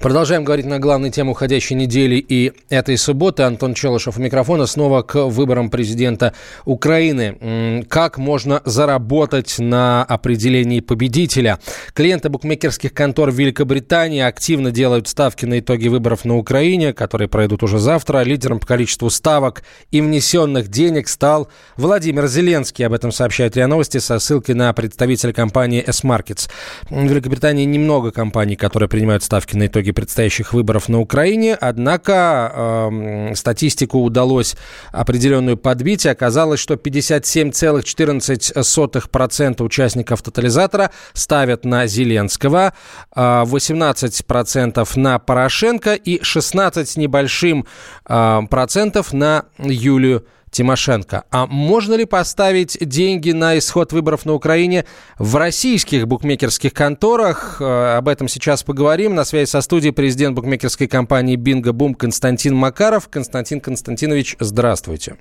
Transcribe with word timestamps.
Продолжаем 0.00 0.44
говорить 0.44 0.64
на 0.64 0.78
главную 0.78 1.12
тему 1.12 1.32
уходящей 1.32 1.76
недели 1.76 2.14
и 2.16 2.54
этой 2.70 2.96
субботы. 2.96 3.42
Антон 3.42 3.74
Челышев 3.74 4.16
у 4.16 4.20
микрофона. 4.22 4.64
Снова 4.64 5.02
к 5.02 5.26
выборам 5.26 5.68
президента 5.68 6.32
Украины. 6.64 7.84
Как 7.86 8.16
можно 8.16 8.62
заработать 8.64 9.58
на 9.58 10.02
определении 10.02 10.80
победителя? 10.80 11.58
Клиенты 11.92 12.30
букмекерских 12.30 12.94
контор 12.94 13.30
Великобритании 13.30 14.22
активно 14.22 14.70
делают 14.70 15.06
ставки 15.06 15.44
на 15.44 15.58
итоги 15.58 15.88
выборов 15.88 16.24
на 16.24 16.38
Украине, 16.38 16.94
которые 16.94 17.28
пройдут 17.28 17.62
уже 17.62 17.78
завтра. 17.78 18.22
Лидером 18.22 18.58
по 18.58 18.66
количеству 18.66 19.10
ставок 19.10 19.64
и 19.90 20.00
внесенных 20.00 20.68
денег 20.68 21.08
стал 21.08 21.48
Владимир 21.76 22.26
Зеленский. 22.26 22.86
Об 22.86 22.94
этом 22.94 23.12
сообщает 23.12 23.54
РИА 23.54 23.66
Новости 23.66 23.98
со 23.98 24.18
ссылкой 24.18 24.54
на 24.54 24.72
представителя 24.72 25.34
компании 25.34 25.84
S-Markets. 25.86 26.48
В 26.88 27.04
Великобритании 27.04 27.66
немного 27.66 28.12
компаний, 28.12 28.56
которые 28.56 28.88
принимают 28.88 29.22
ставки 29.22 29.56
на 29.56 29.66
итоги 29.66 29.89
итоги 29.90 29.92
предстоящих 29.92 30.52
выборов 30.52 30.88
на 30.88 31.00
Украине. 31.00 31.54
Однако 31.54 32.52
э, 32.54 33.34
статистику 33.34 33.98
удалось 33.98 34.56
определенную 34.92 35.56
подбить. 35.56 36.06
И 36.06 36.08
оказалось, 36.08 36.60
что 36.60 36.74
57,14% 36.74 39.62
участников 39.62 40.22
тотализатора 40.22 40.90
ставят 41.12 41.64
на 41.64 41.86
Зеленского, 41.86 42.72
18% 43.14 44.80
э, 44.80 44.84
на 45.00 45.18
Порошенко 45.18 45.94
и 45.94 46.22
16 46.22 46.88
с 46.88 46.96
небольшим 46.96 47.66
э, 48.06 48.40
процентов 48.48 49.12
на 49.12 49.44
Юлию 49.58 50.24
Тимошенко. 50.50 51.24
А 51.30 51.46
можно 51.46 51.94
ли 51.94 52.04
поставить 52.04 52.76
деньги 52.80 53.30
на 53.30 53.58
исход 53.58 53.92
выборов 53.92 54.26
на 54.26 54.34
Украине 54.34 54.84
в 55.18 55.36
российских 55.36 56.08
букмекерских 56.08 56.72
конторах? 56.72 57.58
Э, 57.60 57.96
об 57.96 58.08
этом 58.08 58.26
сейчас 58.28 58.62
поговорим. 58.62 59.14
На 59.14 59.24
связи 59.24 59.48
со 59.48 59.60
студией 59.60 59.92
президент 59.92 60.34
букмекерской 60.34 60.88
компании 60.88 61.36
«Бинго 61.36 61.72
Бум» 61.72 61.94
Константин 61.94 62.54
Макаров. 62.56 63.08
Константин 63.08 63.60
Константинович, 63.60 64.36
здравствуйте. 64.40 65.16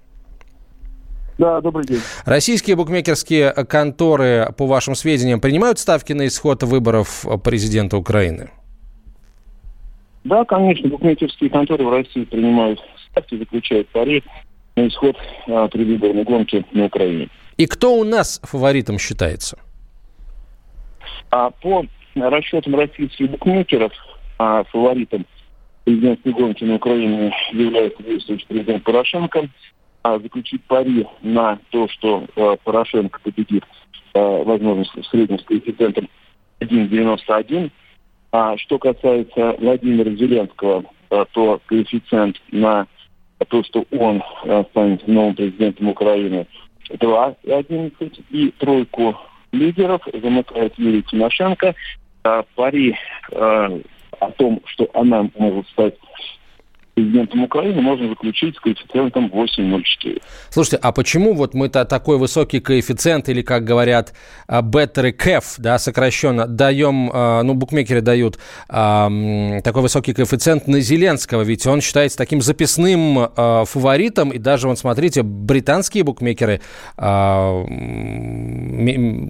Да, 1.37 1.61
добрый 1.61 1.85
день. 1.85 2.01
Российские 2.25 2.75
букмекерские 2.75 3.51
конторы, 3.51 4.53
по 4.57 4.67
вашим 4.67 4.95
сведениям, 4.95 5.39
принимают 5.39 5.79
ставки 5.79 6.11
на 6.11 6.27
исход 6.27 6.63
выборов 6.63 7.25
президента 7.43 7.97
Украины? 7.97 8.49
Да, 10.25 10.43
конечно, 10.43 10.89
букмекерские 10.89 11.49
конторы 11.49 11.85
в 11.85 11.91
России 11.91 12.25
принимают 12.25 12.81
ставки, 13.11 13.37
заключают 13.37 13.87
пари 13.89 14.23
на 14.79 14.87
исход 14.87 15.17
а, 15.47 15.67
предвыборной 15.67 16.23
гонки 16.23 16.65
на 16.71 16.85
Украине. 16.85 17.29
И 17.57 17.65
кто 17.65 17.95
у 17.95 18.03
нас 18.03 18.39
фаворитом 18.43 18.97
считается? 18.97 19.57
А 21.31 21.51
по 21.51 21.85
расчетам 22.15 22.75
российских 22.75 23.29
букмекеров, 23.31 23.91
а, 24.37 24.63
фаворитом 24.65 25.25
президентской 25.83 26.31
гонки 26.31 26.63
на 26.63 26.75
Украине 26.75 27.33
является 27.51 28.01
действующий 28.03 28.45
президент 28.47 28.83
Порошенко. 28.83 29.49
А 30.01 30.17
заключить 30.17 30.63
пари 30.63 31.05
на 31.21 31.59
то, 31.71 31.89
что 31.89 32.25
а, 32.35 32.55
Порошенко 32.63 33.19
победит, 33.21 33.65
а, 34.13 34.43
возможно, 34.43 34.85
в 34.95 35.05
среднем 35.07 35.39
с 35.39 35.43
коэффициентом 35.43 36.09
1,91. 36.61 37.71
А 38.31 38.57
что 38.57 38.77
касается 38.79 39.55
Владимира 39.59 40.11
Зеленского, 40.11 40.85
а, 41.09 41.25
то 41.25 41.59
коэффициент 41.65 42.37
на 42.51 42.87
то, 43.45 43.63
что 43.63 43.85
он 43.91 44.23
э, 44.43 44.63
станет 44.71 45.07
новым 45.07 45.35
президентом 45.35 45.89
Украины, 45.89 46.47
2,11 46.89 48.23
и 48.31 48.51
тройку 48.51 49.15
лидеров 49.51 50.01
замыкает 50.11 50.73
Юрий 50.77 51.03
Тимошенко. 51.03 51.75
А 52.23 52.43
пари 52.55 52.97
э, 53.31 53.81
о 54.19 54.31
том, 54.31 54.61
что 54.65 54.89
она 54.93 55.29
может 55.37 55.67
стать 55.69 55.95
президентом 56.99 57.43
Украины 57.43 57.81
можно 57.81 58.09
заключить 58.09 58.55
с 58.55 58.59
коэффициентом 58.59 59.27
8,04. 59.27 60.21
Слушайте, 60.49 60.79
а 60.81 60.91
почему 60.91 61.33
вот 61.33 61.53
мы-то 61.53 61.85
такой 61.85 62.17
высокий 62.17 62.59
коэффициент, 62.59 63.29
или, 63.29 63.41
как 63.41 63.63
говорят, 63.63 64.13
better 64.47 65.15
CAF, 65.15 65.43
да, 65.57 65.79
сокращенно, 65.79 66.45
даем, 66.47 67.09
а, 67.13 67.43
ну, 67.43 67.53
букмекеры 67.53 68.01
дают 68.01 68.37
такой 68.67 69.81
высокий 69.81 70.13
коэффициент 70.13 70.67
на 70.67 70.79
Зеленского, 70.81 71.43
ведь 71.43 71.65
он 71.67 71.81
считается 71.81 72.17
таким 72.17 72.41
записным 72.41 73.17
а, 73.19 73.63
фаворитом, 73.65 74.31
и 74.31 74.37
даже, 74.37 74.67
вот 74.67 74.79
смотрите, 74.79 75.23
британские 75.23 76.03
букмекеры 76.03 76.61
а, 76.97 77.63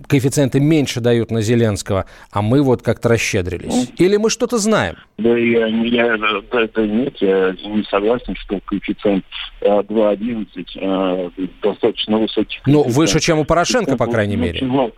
коэффициенты 0.08 0.60
меньше 0.60 1.02
дают 1.02 1.32
на 1.32 1.42
Зеленского, 1.42 2.06
а 2.32 2.42
мы 2.42 2.62
вот 2.62 2.82
как-то 2.82 3.10
расщедрились. 3.10 3.74
Ну, 3.74 3.86
или 3.98 4.18
мы 4.18 4.30
что-то 4.30 4.58
знаем? 4.58 4.96
Да, 5.18 5.38
я, 5.38 5.68
я 5.68 6.16
это 6.52 6.88
нет, 6.88 7.16
я 7.20 7.56
не 7.66 7.84
согласен, 7.84 8.36
что 8.36 8.60
коэффициент 8.66 9.26
2.11 9.62 10.48
э, 10.56 11.30
э, 11.38 11.48
достаточно 11.62 12.18
высокий. 12.18 12.60
Ну, 12.66 12.84
выше, 12.84 13.20
чем 13.20 13.40
у 13.40 13.46
Порошенко, 13.46 13.98
по 13.98 14.08
крайней 14.08 14.36
мере. 14.36 14.60
Ну, 14.66 14.92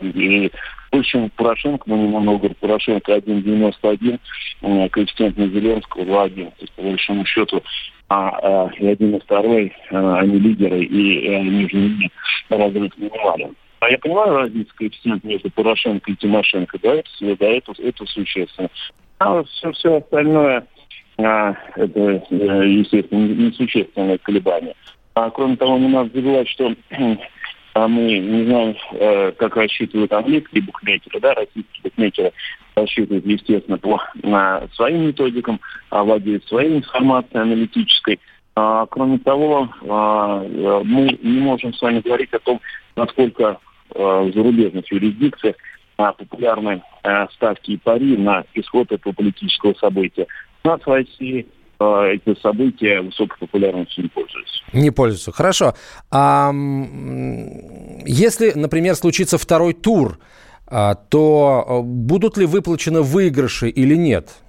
и 0.00 0.50
выше, 0.92 1.10
чем 1.10 1.30
Порошенко, 1.30 1.84
но 1.86 1.96
немного 1.96 2.50
Порошенко 2.60 3.16
1.91, 3.16 4.20
э, 4.62 4.88
коэффициент 4.88 5.36
на 5.36 5.46
Зеленского 5.48 6.02
2.11. 6.02 6.34
То 6.34 6.52
есть, 6.60 6.72
по 6.72 6.82
большому 6.82 7.24
счету, 7.26 7.62
а, 8.08 8.28
а, 8.28 8.70
и 8.78 8.86
один 8.86 9.16
и 9.16 9.20
второй, 9.20 9.72
а, 9.90 10.18
они 10.18 10.38
лидеры, 10.38 10.84
и 10.84 11.34
а, 11.34 11.42
между 11.42 11.76
ними 11.76 12.10
разрыв 12.48 12.96
минимален. 12.96 13.56
А 13.80 13.90
я 13.90 13.98
понимаю 13.98 14.36
разницу 14.36 14.72
коэффициент 14.76 15.24
между 15.24 15.50
Порошенко 15.50 16.10
и 16.10 16.16
Тимошенко, 16.16 16.78
да, 16.82 16.94
это, 16.94 17.08
да, 17.20 17.46
это, 17.46 17.72
это 17.78 18.06
существенно. 18.06 18.70
А 19.18 19.42
все, 19.44 19.72
все 19.72 19.96
остальное, 19.96 20.66
а, 21.18 21.54
это, 21.76 22.00
э, 22.00 22.68
естественно, 22.68 23.26
несущественное 23.26 24.18
колебание. 24.18 24.74
А 25.14 25.30
кроме 25.30 25.56
того, 25.56 25.78
не 25.78 25.88
надо 25.88 26.10
забывать, 26.14 26.48
что 26.48 26.74
а 27.76 27.88
мы 27.88 28.18
не 28.18 28.44
знаем, 28.46 28.76
э, 28.92 29.32
как 29.32 29.56
рассчитывают 29.56 30.10
английские 30.12 30.62
букмекеры, 30.62 31.20
да, 31.20 31.34
российские 31.34 31.82
букмекеры 31.84 32.32
рассчитывают, 32.74 33.26
естественно, 33.26 33.76
по 33.76 34.00
на 34.22 34.66
своим 34.74 35.08
методикам, 35.08 35.60
а 35.90 36.02
владеют 36.02 36.46
своей 36.46 36.76
информацией 36.76 37.40
аналитической. 37.40 38.18
А, 38.54 38.86
кроме 38.86 39.18
того, 39.18 39.68
а, 39.88 40.42
э, 40.42 40.82
мы 40.84 41.18
не 41.22 41.40
можем 41.40 41.74
с 41.74 41.82
вами 41.82 42.00
говорить 42.00 42.32
о 42.32 42.38
том, 42.38 42.60
насколько 42.94 43.58
а, 43.94 44.22
в 44.22 44.32
зарубежных 44.32 44.90
юрисдикциях 44.90 45.56
популярны 45.96 46.82
ставки 47.32 47.70
и 47.70 47.78
пари 47.78 48.18
на 48.18 48.44
исход 48.52 48.92
этого 48.92 49.14
политического 49.14 49.72
события. 49.80 50.26
У 50.66 50.68
нас 50.68 50.80
в 50.84 50.88
России 50.88 51.46
а, 51.78 52.06
эти 52.06 52.36
события 52.40 53.00
высокой 53.00 53.38
популярностью 53.38 54.02
не 54.02 54.08
пользуются. 54.08 54.62
Не 54.72 54.90
пользуются. 54.90 55.30
Хорошо. 55.30 55.74
А, 56.10 56.50
если, 58.04 58.50
например, 58.50 58.96
случится 58.96 59.38
второй 59.38 59.74
тур, 59.74 60.18
а, 60.66 60.96
то 60.96 61.82
будут 61.84 62.36
ли 62.36 62.46
выплачены 62.46 63.02
выигрыши 63.02 63.68
или 63.68 63.94
нет? 63.94 64.40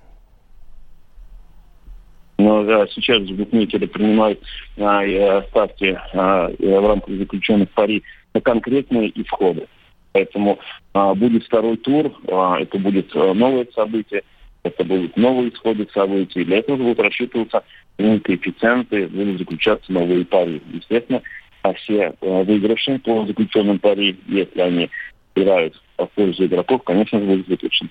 Но 2.39 2.63
да, 2.63 2.87
сейчас 2.87 3.21
букмекеры 3.29 3.85
принимают 3.85 4.41
а, 4.79 5.43
ставки 5.49 5.99
а, 6.15 6.49
в 6.49 6.87
рамках 6.87 7.15
заключенных 7.15 7.69
пари 7.69 8.01
на 8.33 8.41
конкретные 8.41 9.11
исходы. 9.21 9.67
Поэтому 10.13 10.57
а, 10.93 11.13
будет 11.13 11.43
второй 11.43 11.77
тур, 11.77 12.11
а, 12.27 12.59
это 12.59 12.79
будет 12.79 13.13
новое 13.13 13.67
событие, 13.75 14.23
это 14.67 14.83
будут 14.83 15.17
новые 15.17 15.49
исходы 15.49 15.87
событий. 15.93 16.43
Для 16.43 16.59
этого 16.59 16.77
будут 16.77 16.99
рассчитываться 16.99 17.63
коэффициенты, 17.97 19.07
будут 19.07 19.39
заключаться 19.39 19.91
новые 19.91 20.25
пари. 20.25 20.61
Естественно, 20.71 21.21
а 21.63 21.73
все 21.73 22.13
а, 22.21 22.43
выигрыши 22.43 22.99
по 22.99 23.25
заключенным 23.25 23.79
пари, 23.79 24.17
если 24.27 24.61
они 24.61 24.89
играют 25.35 25.81
в 25.97 26.07
пользу 26.15 26.45
игроков, 26.45 26.83
конечно 26.83 27.19
же, 27.19 27.25
будет 27.25 27.47
выключен. 27.47 27.89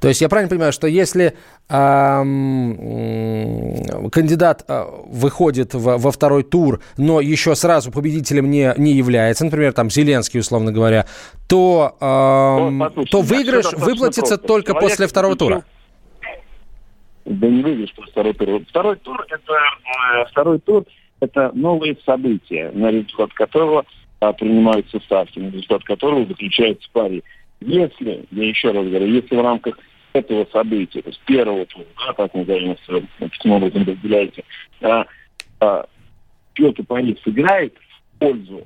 То 0.00 0.08
есть 0.08 0.20
я 0.20 0.28
правильно 0.28 0.50
понимаю, 0.50 0.72
что 0.72 0.86
если 0.86 1.34
эм, 1.68 2.76
кандидат 4.10 4.64
э, 4.66 4.84
выходит 5.06 5.74
в, 5.74 5.98
во 5.98 6.10
второй 6.10 6.42
тур, 6.42 6.80
но 6.96 7.20
еще 7.20 7.54
сразу 7.54 7.92
победителем 7.92 8.50
не, 8.50 8.72
не 8.76 8.92
является, 8.92 9.44
например, 9.44 9.74
там 9.74 9.90
Зеленский, 9.90 10.40
условно 10.40 10.72
говоря, 10.72 11.06
то, 11.48 11.96
эм, 12.00 12.78
ну, 12.78 13.04
то 13.04 13.20
выигрыш 13.22 13.72
выплатится 13.74 14.38
только 14.38 14.72
Человек 14.72 14.90
после 14.90 15.06
второго 15.06 15.36
тура? 15.36 15.64
Да 17.28 17.46
не 17.46 17.62
выигрыш 17.62 17.92
после 17.94 18.12
второго 18.12 18.34
тура. 18.34 18.60
Второй 18.68 18.96
тур 18.96 19.26
это 19.28 19.52
э, 19.54 20.24
второй 20.30 20.58
тур 20.60 20.84
это 21.20 21.50
новые 21.52 21.96
события, 22.06 22.70
на 22.72 22.90
результат 22.90 23.32
которого 23.34 23.84
а, 24.20 24.32
принимаются 24.32 24.98
ставки, 25.00 25.38
на 25.38 25.48
результат 25.48 25.84
которого 25.84 26.24
заключается 26.26 26.88
пари. 26.92 27.22
Если, 27.60 28.24
я 28.30 28.48
еще 28.48 28.70
раз 28.70 28.86
говорю, 28.86 29.06
если 29.06 29.36
в 29.36 29.42
рамках 29.42 29.78
этого 30.12 30.46
события, 30.52 31.02
то 31.02 31.08
есть 31.08 31.20
первого 31.26 31.66
тура, 31.66 31.84
да, 31.98 32.12
так 32.12 32.34
назовем, 32.34 32.76
таким 33.18 33.52
образом 33.52 33.84
разделяете, 33.84 34.44
а, 34.80 35.04
а, 35.60 35.86
Петр 36.54 36.84
Парис 36.84 37.20
сыграет 37.22 37.74
в 37.76 38.18
пользу 38.20 38.64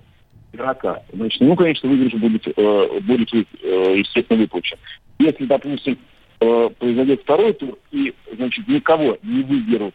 игрока, 0.52 1.02
значит, 1.12 1.40
ну, 1.40 1.56
конечно, 1.56 1.88
выигрыш 1.88 2.12
будет, 2.20 2.46
э, 2.46 3.00
будет 3.00 3.32
э, 3.32 3.94
естественно, 3.98 4.40
выплачен. 4.40 4.76
Если, 5.18 5.46
допустим, 5.46 5.98
э, 6.42 6.70
произойдет 6.78 7.22
второй 7.22 7.52
тур 7.52 7.78
и, 7.90 8.14
значит, 8.36 8.66
никого 8.68 9.18
не 9.22 9.42
выберут 9.42 9.94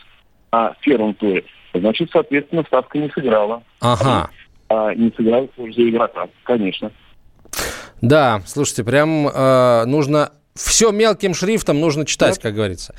на 0.51 0.75
первом 0.81 1.13
туре, 1.15 1.44
значит, 1.73 2.09
соответственно, 2.11 2.63
ставка 2.67 2.97
не 2.97 3.09
сыграла. 3.09 3.63
Ага. 3.81 4.29
А, 4.69 4.94
не 4.94 5.11
сыграла 5.15 5.47
пользу 5.47 5.88
игрока, 5.88 6.27
конечно. 6.44 6.91
Да, 8.01 8.41
слушайте, 8.45 8.83
прям 8.83 9.27
э, 9.27 9.85
нужно 9.85 10.31
все 10.57 10.92
мелким 10.92 11.33
шрифтом 11.33 11.80
нужно 11.80 12.06
читать, 12.06 12.39
как 12.39 12.54
говорится. 12.54 12.94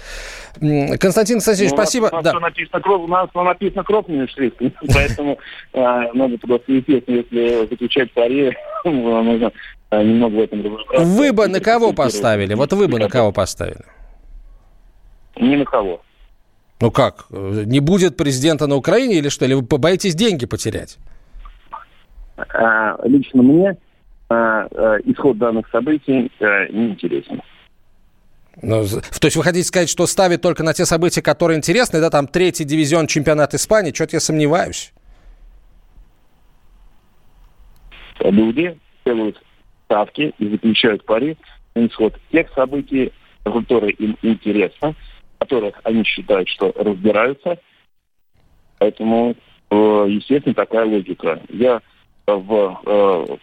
Константин 0.55 1.37
Константинович, 1.37 1.70
ну, 1.70 1.76
спасибо. 1.76 2.08
У 2.12 2.16
нас, 2.16 2.25
да. 2.25 2.40
написано, 2.40 2.96
у 2.96 3.06
нас 3.06 3.28
написано 3.34 3.84
крупными 3.84 4.26
шрифтами, 4.26 4.72
поэтому 4.94 5.38
э, 5.72 6.12
надо 6.14 6.38
просто, 6.38 6.72
естественно, 6.72 7.16
если 7.16 7.66
заключать 7.69 8.12
пари, 8.12 8.56
нужно 8.84 9.52
э, 9.90 10.02
немного 10.02 10.34
в 10.34 10.40
этом 10.40 10.64
разобраться. 10.64 11.05
Вы 11.05 11.32
бы 11.32 11.49
на 11.49 11.60
кого 11.60 11.93
поставили? 11.93 12.55
Вот 12.55 12.72
вы 12.72 12.88
бы 12.88 12.99
на 12.99 13.08
кого 13.08 13.32
поставили? 13.32 13.84
Ни 15.37 15.56
на 15.56 15.64
кого. 15.64 16.00
Ну 16.81 16.90
как? 16.90 17.26
Не 17.31 17.81
будет 17.81 18.16
президента 18.16 18.66
на 18.66 18.76
Украине 18.76 19.16
или 19.16 19.28
что? 19.28 19.44
Или 19.44 19.55
вы 19.55 19.64
побоитесь 19.64 20.14
деньги 20.14 20.46
потерять? 20.46 20.99
А, 22.37 22.96
лично 23.05 23.43
мне 23.43 23.76
исход 24.30 25.38
данных 25.38 25.69
событий 25.70 26.30
а, 26.40 26.69
не 26.69 26.88
интересен. 26.88 27.40
Ну, 28.60 28.84
то 28.84 29.26
есть 29.26 29.36
вы 29.36 29.44
хотите 29.44 29.66
сказать, 29.66 29.88
что 29.88 30.06
ставит 30.06 30.42
только 30.42 30.62
на 30.64 30.75
те 30.75 30.84
события, 30.84 31.22
которые 31.22 31.58
интересны, 31.58 32.00
да, 32.00 32.10
там 32.10 32.26
третий 32.26 32.64
дивизион 32.64 33.06
чемпионат 33.06 33.54
Испании, 33.54 33.92
что-то 33.92 34.16
я 34.16 34.20
сомневаюсь. 34.20 34.92
Люди 38.20 38.76
делают 39.06 39.40
ставки 39.84 40.34
и 40.38 40.48
заключают 40.48 41.04
пари 41.04 41.36
на 41.74 41.86
исход 41.86 42.19
тех 42.32 42.52
событий, 42.52 43.12
которые 43.44 43.92
им 43.92 44.19
интересны, 44.22 44.96
которых 45.38 45.81
они 45.84 46.02
считают, 46.02 46.48
что 46.48 46.72
разбираются. 46.76 47.58
Поэтому, 48.78 49.36
э, 49.70 50.06
естественно, 50.08 50.54
такая 50.54 50.84
логика. 50.84 51.40
Я 51.48 51.81
в 52.26 53.38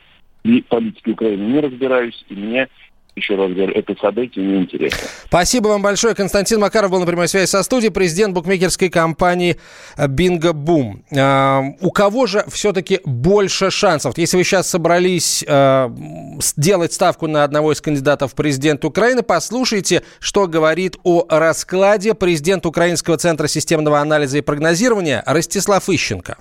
э, 0.46 0.62
политике 0.68 1.12
Украины 1.12 1.54
не 1.54 1.60
разбираюсь, 1.60 2.26
и 2.30 2.34
мне 2.34 2.68
еще 3.16 3.36
раз 3.36 3.52
говорю, 3.52 3.72
это 3.74 3.96
событие 4.02 4.46
неинтересно. 4.46 5.08
Спасибо 5.26 5.70
вам 5.70 5.82
большое. 5.82 6.16
Константин 6.16 6.60
Макаров 6.60 6.92
был 6.92 7.00
на 7.00 7.06
прямой 7.06 7.28
связи 7.28 7.50
со 7.50 7.64
студией, 7.64 7.92
президент 7.92 8.34
букмекерской 8.34 8.90
компании 8.90 9.58
Бинго 9.98 10.52
Бум. 10.52 11.04
А, 11.18 11.64
у 11.80 11.92
кого 11.92 12.26
же 12.26 12.44
все-таки 12.50 13.00
больше 13.06 13.72
шансов? 13.72 14.18
Если 14.18 14.36
вы 14.36 14.44
сейчас 14.44 14.70
собрались 14.70 15.46
а, 15.48 15.94
сделать 16.42 16.92
ставку 16.92 17.28
на 17.28 17.46
одного 17.46 17.72
из 17.72 17.80
кандидатов 17.80 18.34
в 18.34 18.36
президент 18.36 18.84
Украины, 18.84 19.24
послушайте, 19.24 20.04
что 20.20 20.48
говорит 20.48 20.98
о 21.04 21.26
раскладе 21.30 22.16
президент 22.16 22.66
Украинского 22.66 23.18
центра 23.18 23.48
системного 23.48 24.00
анализа 24.00 24.40
и 24.40 24.42
прогнозирования 24.42 25.24
Ростислав 25.26 25.88
Ищенко. 25.90 26.38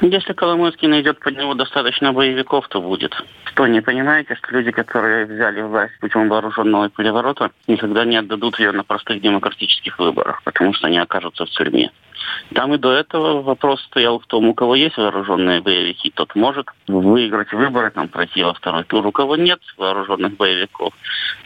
Если 0.00 0.32
Коломойский 0.32 0.88
найдет 0.88 1.20
под 1.20 1.36
него 1.36 1.54
достаточно 1.54 2.12
боевиков, 2.12 2.66
то 2.66 2.80
будет. 2.80 3.14
Что, 3.44 3.68
не 3.68 3.80
понимаете, 3.80 4.34
что 4.34 4.50
люди, 4.50 4.72
которые 4.72 5.24
взяли 5.24 5.62
власть 5.62 5.96
путем 6.00 6.28
вооруженного 6.28 6.90
переворота, 6.90 7.52
никогда 7.68 8.04
не 8.04 8.16
отдадут 8.16 8.58
ее 8.58 8.72
на 8.72 8.82
простых 8.82 9.22
демократических 9.22 9.96
выборах, 10.00 10.42
потому 10.42 10.74
что 10.74 10.88
они 10.88 10.98
окажутся 10.98 11.46
в 11.46 11.50
тюрьме. 11.50 11.92
Там 12.54 12.74
и 12.74 12.78
до 12.78 12.92
этого 12.92 13.40
вопрос 13.42 13.82
стоял 13.82 14.18
в 14.18 14.26
том, 14.26 14.48
у 14.48 14.54
кого 14.54 14.74
есть 14.74 14.96
вооруженные 14.96 15.60
боевики, 15.60 16.10
тот 16.10 16.34
может 16.34 16.66
выиграть 16.88 17.52
выборы, 17.52 17.92
там, 17.92 18.08
пройти 18.08 18.42
во 18.42 18.52
второй 18.52 18.82
тур. 18.82 19.06
У 19.06 19.12
кого 19.12 19.36
нет 19.36 19.60
вооруженных 19.76 20.36
боевиков, 20.36 20.92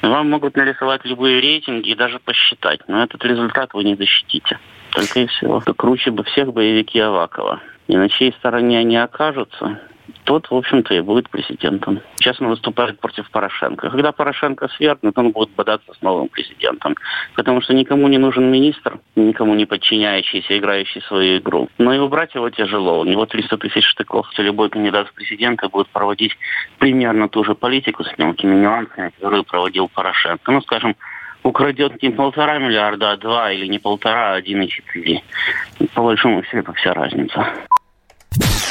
вам 0.01 0.31
могут 0.31 0.57
нарисовать 0.57 1.05
любые 1.05 1.43
рейтинги 1.43 1.91
и 1.91 1.95
даже 1.95 2.19
посчитать, 2.19 2.81
но 2.89 3.03
этот 3.03 3.23
результат 3.27 3.75
вы 3.75 3.85
не 3.85 3.95
защитите. 3.95 4.59
Только 4.93 5.21
и 5.21 5.27
всего. 5.27 5.61
Круче 5.61 6.11
бы 6.13 6.25
всех 6.25 6.53
боевики 6.55 6.99
Авакова 6.99 7.61
и 7.89 7.97
на 7.97 8.09
чьей 8.09 8.33
стороне 8.33 8.79
они 8.79 8.97
окажутся, 8.97 9.81
тот, 10.25 10.51
в 10.51 10.55
общем-то, 10.55 10.95
и 10.95 11.01
будет 11.01 11.31
президентом. 11.31 12.01
Сейчас 12.17 12.41
он 12.41 12.49
выступает 12.49 13.01
против 13.01 13.31
Порошенко. 13.31 13.91
Когда 13.91 14.13
Порошенко 14.13 14.69
свергнет, 14.69 15.17
он 15.17 15.31
будет 15.31 15.51
бодаться 15.51 15.93
с 15.95 16.03
новым 16.03 16.29
президентом. 16.29 16.97
Потому 17.35 17.61
что 17.63 17.75
никому 17.75 18.09
не 18.09 18.19
нужен 18.19 18.51
министр, 18.51 19.01
никому 19.17 19.55
не 19.55 19.67
подчиняющийся, 19.67 20.59
играющий 20.59 21.03
свою 21.03 21.39
игру. 21.39 21.69
Но 21.79 21.95
и 21.95 21.99
убрать 21.99 22.35
его 22.35 22.51
тяжело. 22.51 23.01
У 23.01 23.05
него 23.05 23.27
300 23.27 23.57
тысяч 23.59 23.85
штыков. 23.87 24.27
Любой 24.39 24.69
кандидат 24.69 25.09
в 25.09 25.15
президенты 25.15 25.69
будет 25.69 25.89
проводить 25.89 26.37
примерно 26.79 27.29
ту 27.29 27.45
же 27.45 27.55
политику 27.55 28.05
с 28.05 28.19
мелкими 28.19 28.55
нюансами, 28.55 29.11
которую 29.17 29.45
проводил 29.45 29.89
Порошенко. 29.89 30.53
Ну, 30.53 30.61
скажем, 30.63 30.95
украдет 31.43 32.03
не 32.03 32.11
полтора 32.11 32.59
миллиарда, 32.59 33.13
а 33.13 33.17
два 33.17 33.53
или 33.53 33.67
не 33.67 33.79
полтора, 33.79 34.33
а 34.33 34.37
один 34.37 34.63
и 34.63 34.69
четыре. 34.69 35.23
По 35.95 36.03
большому 36.03 36.43
счету 36.45 36.73
вся 36.75 36.95
разница. 36.95 37.47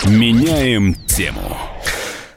Меняем 0.09 0.95
тему. 1.05 1.57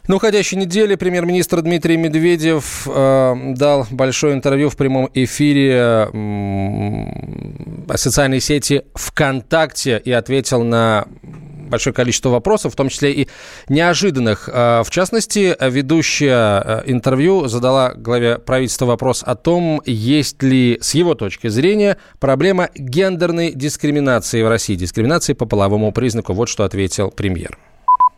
На 0.08 0.16
уходящей 0.16 0.58
неделе 0.58 0.96
премьер-министр 0.96 1.62
Дмитрий 1.62 1.96
Медведев 1.96 2.88
э, 2.88 3.52
дал 3.54 3.86
большое 3.92 4.34
интервью 4.34 4.68
в 4.70 4.76
прямом 4.76 5.08
эфире 5.14 6.02
э, 6.12 7.96
социальной 7.96 8.40
сети 8.40 8.82
ВКонтакте 8.94 10.02
и 10.04 10.10
ответил 10.10 10.64
на 10.64 11.06
большое 11.70 11.94
количество 11.94 12.30
вопросов, 12.30 12.72
в 12.72 12.76
том 12.76 12.88
числе 12.88 13.12
и 13.12 13.28
неожиданных. 13.68 14.48
Э, 14.52 14.82
в 14.84 14.90
частности, 14.90 15.56
ведущая 15.60 16.62
э, 16.64 16.82
интервью 16.86 17.48
задала 17.48 17.94
главе 17.94 18.38
правительства 18.38 18.86
вопрос 18.86 19.22
о 19.24 19.34
том, 19.34 19.80
есть 19.86 20.42
ли, 20.42 20.78
с 20.80 20.94
его 20.94 21.14
точки 21.14 21.48
зрения, 21.48 21.96
проблема 22.18 22.68
гендерной 22.74 23.52
дискриминации 23.52 24.42
в 24.42 24.48
России, 24.48 24.74
дискриминации 24.74 25.32
по 25.32 25.46
половому 25.46 25.92
признаку. 25.92 26.32
Вот 26.32 26.48
что 26.48 26.64
ответил 26.64 27.10
премьер. 27.10 27.58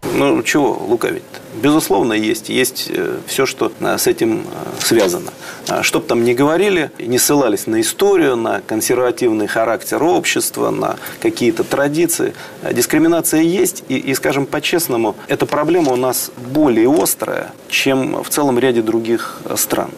Ну, 0.02 0.42
чего 0.42 0.72
лукавить 0.88 1.22
-то? 1.22 1.60
Безусловно, 1.62 2.12
есть. 2.12 2.48
Есть 2.48 2.88
э, 2.90 3.18
все, 3.26 3.46
что 3.46 3.70
э, 3.80 3.98
с 3.98 4.06
этим 4.06 4.40
э, 4.40 4.80
связано. 4.80 5.30
А 5.68 5.82
Что 5.82 6.00
бы 6.00 6.06
там 6.06 6.24
ни 6.24 6.32
говорили, 6.32 6.90
не 6.98 7.18
ссылались 7.18 7.66
на 7.66 7.80
историю, 7.80 8.36
на 8.36 8.60
консервативный 8.60 9.46
характер 9.46 10.02
общества, 10.02 10.70
на 10.70 10.96
какие-то 11.20 11.62
традиции. 11.62 12.34
Дискриминация 12.72 13.42
есть, 13.42 13.84
и, 13.88 13.96
и 13.96 14.14
скажем 14.14 14.46
по-честному, 14.46 15.14
эта 15.28 15.46
проблема 15.46 15.92
у 15.92 15.96
нас 15.96 16.32
более 16.36 16.90
острая, 16.90 17.52
чем 17.68 18.22
в 18.22 18.28
целом 18.28 18.58
ряде 18.58 18.82
других 18.82 19.38
стран. 19.56 19.90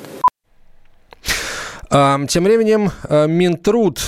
Тем 1.90 2.44
временем 2.44 2.90
Минтруд 3.08 4.00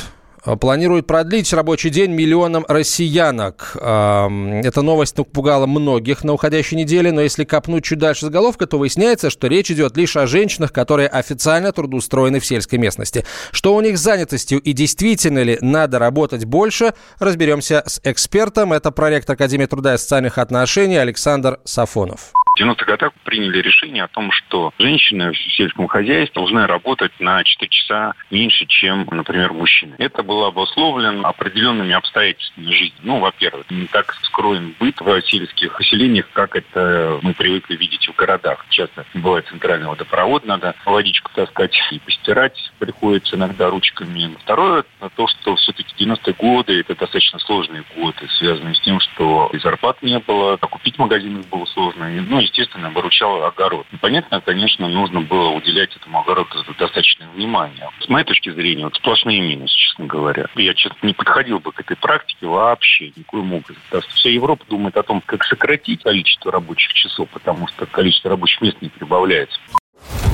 планирует 0.61 1.07
продлить 1.07 1.53
рабочий 1.53 1.91
день 1.91 2.12
миллионам 2.12 2.65
россиянок. 2.69 3.73
Эта 3.75 4.83
новость 4.83 5.19
напугала 5.19 5.67
многих 5.67 6.23
на 6.25 6.33
уходящей 6.33 6.76
неделе, 6.76 7.11
но 7.12 7.21
если 7.21 7.45
копнуть 7.45 7.85
чуть 7.85 7.99
дальше 7.99 8.26
заголовка, 8.26 8.67
то 8.67 8.79
выясняется, 8.79 9.31
что 9.31 9.49
речь 9.49 9.71
идет 9.71 9.97
лишь 9.97 10.17
о 10.17 10.26
женщинах, 10.26 10.73
которые 10.73 11.09
официально 11.09 11.73
трудоустроены 11.73 12.41
в 12.41 12.47
сельской 12.47 12.79
местности. 12.79 13.25
Что 13.50 13.75
у 13.75 13.81
них 13.81 13.99
с 13.99 14.03
занятостью 14.03 14.61
и 14.61 14.73
действительно 14.73 15.43
ли 15.43 15.59
надо 15.61 15.99
работать 15.99 16.45
больше, 16.45 16.95
разберемся 17.19 17.83
с 17.87 18.00
экспертом. 18.05 18.73
Это 18.73 18.91
проректор 18.91 19.35
Академии 19.35 19.67
труда 19.67 19.95
и 19.95 19.99
социальных 19.99 20.38
отношений 20.38 20.97
Александр 20.97 21.59
Сафонов. 21.65 22.33
В 22.56 22.58
90-х 22.58 22.86
годах 22.86 23.12
приняли 23.22 23.58
решение 23.60 24.04
о 24.04 24.08
том, 24.08 24.32
что 24.32 24.72
женщины 24.78 25.32
в 25.32 25.36
сельском 25.36 25.88
хозяйстве 25.88 26.32
должны 26.40 26.66
работать 26.66 27.12
на 27.20 27.44
4 27.44 27.68
часа 27.68 28.14
меньше, 28.30 28.64
чем, 28.64 29.06
например, 29.10 29.52
мужчины. 29.52 29.94
Это 29.98 30.22
было 30.22 30.48
обусловлено 30.48 31.28
определенными 31.28 31.92
обстоятельствами 31.92 32.72
жизни. 32.72 32.96
Ну, 33.02 33.18
во-первых, 33.18 33.70
не 33.70 33.84
так 33.84 34.16
скроен 34.22 34.75
быт 34.80 34.98
в 35.02 35.20
сельских 35.20 35.76
поселениях, 35.76 36.30
как 36.32 36.56
это 36.56 37.18
мы 37.20 37.34
привыкли 37.34 37.76
видеть 37.76 38.08
в 38.08 38.16
городах. 38.16 38.64
Часто 38.70 39.04
бывает 39.12 39.46
центральный 39.48 39.88
водопровод, 39.88 40.46
надо 40.46 40.75
водичку 40.86 41.30
таскать 41.34 41.78
и 41.90 41.98
постирать 41.98 42.72
приходится 42.78 43.36
иногда 43.36 43.68
ручками. 43.68 44.34
Второе, 44.40 44.84
то, 45.14 45.26
что 45.26 45.56
все-таки 45.56 45.92
90-е 46.02 46.32
годы, 46.32 46.80
это 46.80 46.94
достаточно 46.94 47.38
сложные 47.38 47.84
годы, 47.94 48.26
связанные 48.38 48.75
с 48.75 48.80
тем, 48.80 48.98
что 49.00 49.50
и 49.52 49.58
зарплат 49.58 50.02
не 50.02 50.18
было, 50.20 50.56
а 50.58 50.66
купить 50.66 50.98
магазины 50.98 51.42
было 51.50 51.66
сложно. 51.66 52.08
Ну, 52.08 52.46
естественно, 52.47 52.91
выручал 52.91 53.45
огород. 53.45 53.87
И 53.93 53.97
понятно, 53.97 54.41
конечно, 54.41 54.88
нужно 54.88 55.21
было 55.21 55.50
уделять 55.50 55.95
этому 55.97 56.21
огороду 56.21 56.49
достаточное 56.79 57.29
внимание. 57.29 57.88
С 58.00 58.09
моей 58.09 58.25
точки 58.25 58.50
зрения, 58.50 58.85
вот 58.85 58.95
сплошные 58.97 59.41
минусы, 59.41 59.75
честно 59.76 60.07
говоря. 60.07 60.47
Я, 60.55 60.75
честно, 60.75 60.97
не 61.03 61.12
подходил 61.12 61.61
бы 61.61 61.73
к 61.73 61.81
этой 61.81 61.97
практике 61.97 62.47
вообще 62.47 63.12
никоим 63.17 63.53
образом. 63.53 63.83
Потому 63.91 64.11
вся 64.15 64.31
Европа 64.31 64.65
думает 64.69 64.97
о 64.97 65.03
том, 65.03 65.23
как 65.25 65.45
сократить 65.45 66.03
количество 66.03 66.53
рабочих 66.53 66.93
часов, 66.93 67.29
потому 67.31 67.69
что 67.69 67.87
количество 67.87 68.31
рабочих 68.31 68.61
мест 68.61 68.76
не 68.81 68.88
прибавляется. 68.88 69.59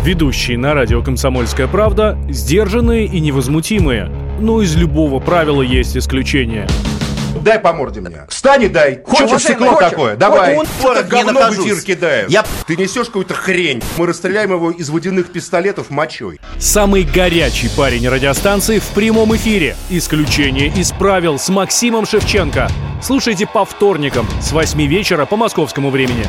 Ведущие 0.05 0.59
на 0.59 0.75
радио 0.75 1.03
«Комсомольская 1.03 1.69
правда» 1.69 2.19
сдержанные 2.29 3.07
и 3.07 3.21
невозмутимые. 3.21 4.07
Но 4.41 4.61
из 4.61 4.77
любого 4.77 5.21
правила 5.21 5.63
есть 5.63 5.97
исключение– 5.97 6.67
Дай 7.41 7.59
по 7.59 7.73
морде 7.73 8.01
мне. 8.01 8.27
Встань 8.29 8.65
и 8.65 8.69
дай. 8.69 9.03
Хочешь 9.05 9.29
Что 9.29 9.39
стекло 9.39 9.75
такое? 9.75 10.17
Давай. 10.17 10.57
Он 10.57 10.67
это 10.83 11.03
говно 11.05 11.51
в 11.51 11.55
эфир 11.55 11.81
кидает. 11.81 12.31
Я... 12.31 12.45
Ты 12.67 12.77
несешь 12.77 13.07
какую-то 13.07 13.35
хрень. 13.35 13.83
Мы 13.97 14.07
расстреляем 14.07 14.53
его 14.53 14.71
из 14.71 14.91
водяных 14.91 15.33
пистолетов 15.33 15.91
мочой. 15.91 16.41
Самый 16.59 17.05
горячий 17.05 17.71
парень 17.77 18.09
радиостанции 18.09 18.79
в 18.79 18.87
прямом 18.89 19.35
эфире. 19.37 19.77
Исключение 19.91 20.69
из 20.69 20.93
правил 20.93 21.39
с 21.39 21.49
Максимом 21.49 22.07
Шевченко. 22.07 22.69
Слушайте 23.03 23.47
по 23.47 23.65
вторникам 23.65 24.27
с 24.41 24.53
8 24.53 24.81
вечера 24.87 25.27
по 25.27 25.37
московскому 25.37 25.91
времени. 25.91 26.27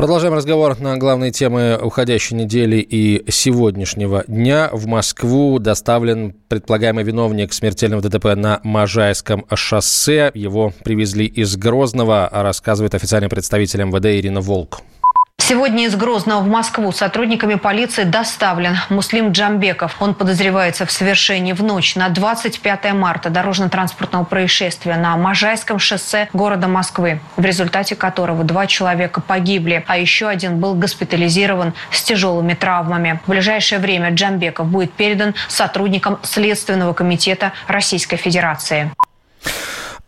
Продолжаем 0.00 0.32
разговор 0.32 0.80
на 0.80 0.96
главные 0.96 1.30
темы 1.30 1.78
уходящей 1.78 2.34
недели 2.34 2.76
и 2.76 3.30
сегодняшнего 3.30 4.24
дня. 4.26 4.70
В 4.72 4.86
Москву 4.86 5.58
доставлен 5.58 6.34
предполагаемый 6.48 7.04
виновник 7.04 7.52
смертельного 7.52 8.00
ДТП 8.00 8.34
на 8.34 8.60
Можайском 8.62 9.44
шоссе. 9.54 10.30
Его 10.32 10.72
привезли 10.84 11.26
из 11.26 11.54
Грозного, 11.58 12.30
рассказывает 12.32 12.94
официальный 12.94 13.28
представитель 13.28 13.82
МВД 13.82 14.06
Ирина 14.06 14.40
Волк. 14.40 14.80
Сегодня 15.40 15.86
из 15.86 15.96
Грозного 15.96 16.40
в 16.42 16.48
Москву 16.48 16.92
сотрудниками 16.92 17.54
полиции 17.54 18.04
доставлен 18.04 18.76
Муслим 18.90 19.32
Джамбеков. 19.32 19.96
Он 19.98 20.14
подозревается 20.14 20.84
в 20.84 20.92
совершении 20.92 21.54
в 21.54 21.62
ночь 21.62 21.96
на 21.96 22.10
25 22.10 22.92
марта 22.92 23.30
дорожно-транспортного 23.30 24.24
происшествия 24.24 24.96
на 24.96 25.16
Можайском 25.16 25.78
шоссе 25.78 26.28
города 26.34 26.68
Москвы, 26.68 27.20
в 27.36 27.44
результате 27.44 27.96
которого 27.96 28.44
два 28.44 28.66
человека 28.66 29.20
погибли, 29.20 29.82
а 29.88 29.96
еще 29.96 30.28
один 30.28 30.60
был 30.60 30.74
госпитализирован 30.74 31.72
с 31.90 32.02
тяжелыми 32.02 32.52
травмами. 32.54 33.18
В 33.24 33.30
ближайшее 33.30 33.80
время 33.80 34.14
Джамбеков 34.14 34.68
будет 34.68 34.92
передан 34.92 35.34
сотрудникам 35.48 36.18
Следственного 36.22 36.92
комитета 36.92 37.52
Российской 37.66 38.18
Федерации. 38.18 38.92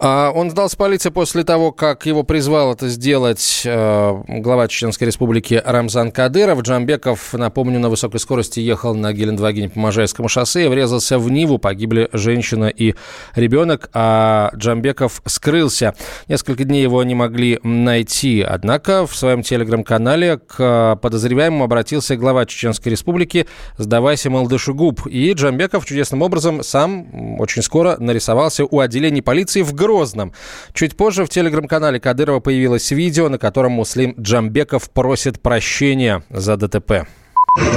А 0.04 0.32
он 0.32 0.50
сдался 0.50 0.76
полиции 0.76 1.10
после 1.10 1.44
того, 1.44 1.70
как 1.70 2.06
его 2.06 2.24
призвал 2.24 2.72
это 2.72 2.88
сделать 2.88 3.62
э, 3.64 4.22
глава 4.26 4.66
Чеченской 4.66 5.06
Республики 5.06 5.62
Рамзан 5.64 6.10
Кадыров. 6.10 6.62
Джамбеков, 6.62 7.34
напомню, 7.34 7.78
на 7.78 7.88
высокой 7.88 8.18
скорости 8.18 8.58
ехал 8.58 8.96
на 8.96 9.12
Гелендвагене 9.12 9.68
по 9.68 9.78
Можайскому 9.78 10.28
шоссе, 10.28 10.68
врезался 10.68 11.20
в 11.20 11.30
Ниву, 11.30 11.58
погибли 11.58 12.08
женщина 12.12 12.64
и 12.64 12.96
ребенок, 13.36 13.90
а 13.92 14.50
Джамбеков 14.56 15.22
скрылся. 15.26 15.94
Несколько 16.26 16.64
дней 16.64 16.82
его 16.82 17.04
не 17.04 17.14
могли 17.14 17.60
найти, 17.62 18.42
однако 18.42 19.06
в 19.06 19.14
своем 19.14 19.44
телеграм-канале 19.44 20.38
к 20.38 20.98
подозреваемому 21.00 21.62
обратился 21.62 22.16
глава 22.16 22.44
Чеченской 22.44 22.90
Республики 22.90 23.46
«Сдавайся, 23.78 24.30
Малдышугуб». 24.30 25.06
И 25.06 25.32
Джамбеков 25.32 25.86
чудесным 25.86 26.22
образом 26.22 26.64
сам 26.64 27.38
очень 27.40 27.62
скоро 27.62 27.98
нарисовался 28.00 28.64
у 28.64 28.80
отделения 28.80 29.22
полиции 29.22 29.62
в 29.62 29.72
Грозном 29.72 29.91
Грозном. 29.92 30.32
Чуть 30.72 30.96
позже 30.96 31.24
в 31.24 31.28
телеграм-канале 31.28 32.00
Кадырова 32.00 32.40
появилось 32.40 32.90
видео, 32.90 33.28
на 33.28 33.38
котором 33.38 33.72
Муслим 33.72 34.14
Джамбеков 34.18 34.90
просит 34.90 35.40
прощения 35.40 36.24
за 36.30 36.56
ДТП. 36.56 37.06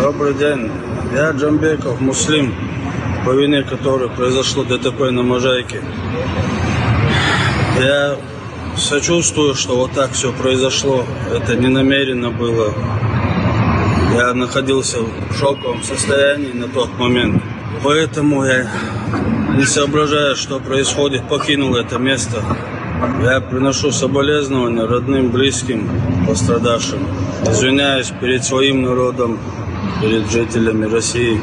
Добрый 0.01 0.33
день. 0.33 0.71
Я 1.13 1.31
Джамбеков 1.31 1.99
Муслим, 1.99 2.55
по 3.25 3.31
вине 3.31 3.63
которой 3.63 4.09
произошло 4.09 4.63
ДТП 4.63 5.11
на 5.11 5.23
Можайке. 5.23 5.81
Я 7.79 8.15
сочувствую, 8.77 9.53
что 9.53 9.75
вот 9.75 9.91
так 9.91 10.11
все 10.11 10.31
произошло. 10.31 11.03
Это 11.33 11.57
не 11.57 11.67
намеренно 11.67 12.31
было. 12.31 12.73
Я 14.13 14.33
находился 14.33 14.99
в 15.01 15.37
шоковом 15.37 15.83
состоянии 15.83 16.53
на 16.53 16.69
тот 16.69 16.97
момент. 16.97 17.43
Поэтому 17.83 18.45
я 18.45 18.67
не 19.55 19.65
соображая, 19.65 20.35
что 20.35 20.59
происходит, 20.59 21.27
покинул 21.27 21.75
это 21.75 21.97
место. 21.97 22.41
Я 23.23 23.39
приношу 23.41 23.91
соболезнования 23.91 24.85
родным, 24.85 25.31
близким, 25.31 25.89
пострадавшим. 26.27 26.99
Извиняюсь 27.47 28.11
перед 28.21 28.43
своим 28.43 28.81
народом, 28.81 29.39
перед 30.01 30.29
жителями 30.29 30.85
России 30.85 31.39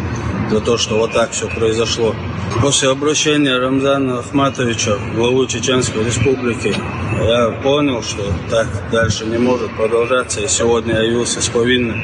за 0.50 0.60
то, 0.60 0.76
что 0.76 0.98
вот 0.98 1.12
так 1.12 1.30
все 1.30 1.48
произошло. 1.48 2.14
После 2.60 2.90
обращения 2.90 3.56
Рамзана 3.56 4.18
Ахматовича, 4.18 4.96
главу 5.14 5.46
Чеченской 5.46 6.04
Республики, 6.04 6.74
я 7.22 7.50
понял, 7.62 8.02
что 8.02 8.22
так 8.50 8.66
дальше 8.90 9.24
не 9.24 9.38
может 9.38 9.74
продолжаться, 9.76 10.40
и 10.40 10.48
сегодня 10.48 10.94
я 10.94 11.02
явился 11.02 11.40
с 11.40 11.48
повинным. 11.48 11.96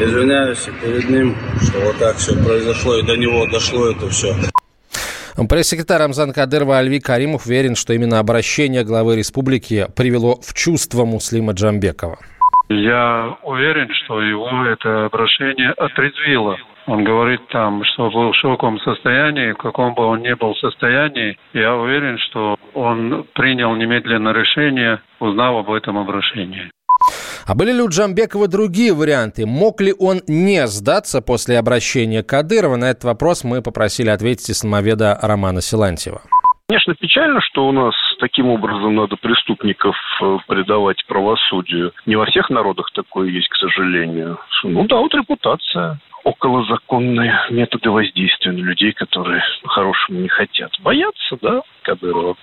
Извиняюсь 0.00 0.66
перед 0.82 1.08
ним, 1.08 1.36
что 1.62 1.78
вот 1.80 1.98
так 1.98 2.16
все 2.16 2.34
произошло, 2.34 2.96
и 2.96 3.02
до 3.02 3.16
него 3.16 3.46
дошло 3.46 3.90
это 3.90 4.08
все. 4.08 4.34
Пресс-секретарь 5.36 6.00
Рамзан 6.00 6.32
Кадырова 6.32 6.78
Альви 6.78 7.00
Каримов 7.00 7.46
уверен, 7.46 7.74
что 7.74 7.92
именно 7.92 8.20
обращение 8.20 8.84
главы 8.84 9.16
республики 9.16 9.86
привело 9.96 10.36
в 10.40 10.54
чувство 10.54 11.04
Муслима 11.04 11.52
Джамбекова. 11.52 12.18
Я 12.68 13.36
уверен, 13.42 13.88
что 13.92 14.22
его 14.22 14.64
это 14.64 15.06
обращение 15.06 15.70
отрезвило. 15.72 16.56
Он 16.86 17.02
говорит 17.02 17.40
там, 17.48 17.82
что 17.84 18.10
был 18.10 18.32
в 18.32 18.36
шоковом 18.36 18.78
состоянии, 18.80 19.52
в 19.52 19.56
каком 19.56 19.94
бы 19.94 20.04
он 20.04 20.22
ни 20.22 20.32
был 20.34 20.54
состоянии. 20.56 21.36
Я 21.52 21.74
уверен, 21.76 22.18
что 22.18 22.56
он 22.74 23.26
принял 23.34 23.74
немедленно 23.74 24.32
решение, 24.32 25.00
узнав 25.18 25.56
об 25.56 25.72
этом 25.72 25.98
обращении. 25.98 26.70
А 27.46 27.54
были 27.54 27.72
ли 27.72 27.82
у 27.82 27.88
Джамбекова 27.88 28.48
другие 28.48 28.94
варианты? 28.94 29.44
Мог 29.44 29.82
ли 29.82 29.92
он 29.98 30.22
не 30.26 30.66
сдаться 30.66 31.20
после 31.20 31.58
обращения 31.58 32.22
Кадырова? 32.22 32.76
На 32.76 32.90
этот 32.90 33.04
вопрос 33.04 33.44
мы 33.44 33.60
попросили 33.60 34.08
ответить 34.08 34.50
исламоведа 34.50 35.18
Романа 35.20 35.60
Силантьева. 35.60 36.22
Конечно, 36.66 36.94
печально, 36.94 37.42
что 37.42 37.68
у 37.68 37.72
нас 37.72 37.94
таким 38.18 38.46
образом 38.46 38.94
надо 38.94 39.16
преступников 39.16 39.94
э, 40.22 40.38
предавать 40.48 41.04
правосудию. 41.06 41.92
Не 42.06 42.16
во 42.16 42.24
всех 42.24 42.48
народах 42.48 42.90
такое 42.94 43.28
есть, 43.28 43.48
к 43.48 43.56
сожалению. 43.56 44.38
Ну 44.62 44.86
да, 44.86 44.96
вот 44.96 45.14
репутация 45.14 46.00
околозаконные 46.24 47.38
методы 47.50 47.90
воздействия 47.90 48.52
на 48.52 48.60
людей, 48.60 48.92
которые 48.92 49.42
по-хорошему 49.62 50.20
не 50.20 50.28
хотят. 50.28 50.72
Боятся, 50.80 51.36
да, 51.42 51.60
Кадырова. 51.82 52.34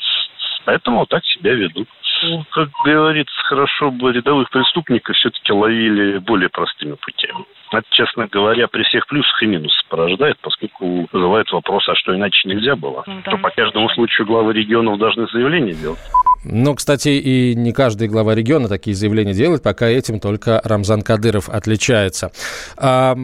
Поэтому 0.66 1.00
вот 1.00 1.10
так 1.10 1.26
себя 1.26 1.54
ведут. 1.54 1.88
Ну, 2.24 2.46
как 2.52 2.70
говорится, 2.86 3.34
хорошо 3.44 3.92
бы 3.92 4.12
рядовых 4.12 4.50
преступников 4.50 5.16
все-таки 5.16 5.52
ловили 5.52 6.20
более 6.20 6.50
простыми 6.50 6.96
путями. 6.96 7.46
Это, 7.72 7.86
честно 7.92 8.28
говоря, 8.28 8.68
при 8.68 8.84
всех 8.84 9.08
плюсах 9.08 9.42
и 9.44 9.46
минусах 9.46 9.86
порождает, 9.86 10.38
поскольку 10.42 11.08
вызывает 11.12 11.52
вопрос, 11.52 11.88
а 11.88 11.96
что 11.96 12.16
иначе 12.16 12.48
нельзя 12.50 12.76
было? 12.76 13.04
Ну, 13.08 13.22
То 13.24 13.38
по 13.38 13.50
каждому 13.50 13.90
случаю 13.90 14.28
главы 14.28 14.54
регионов 14.54 15.00
должны 15.00 15.28
заявление 15.28 15.74
делать. 15.74 16.00
Ну, 16.44 16.74
кстати, 16.74 17.10
и 17.10 17.54
не 17.56 17.72
каждый 17.72 18.08
глава 18.08 18.34
региона 18.34 18.68
такие 18.68 18.96
заявления 18.96 19.34
делает, 19.34 19.62
пока 19.62 19.88
этим 19.88 20.20
только 20.20 20.60
Рамзан 20.64 21.04
Кадыров 21.04 21.50
отличается. 21.50 22.32
А, 22.78 23.16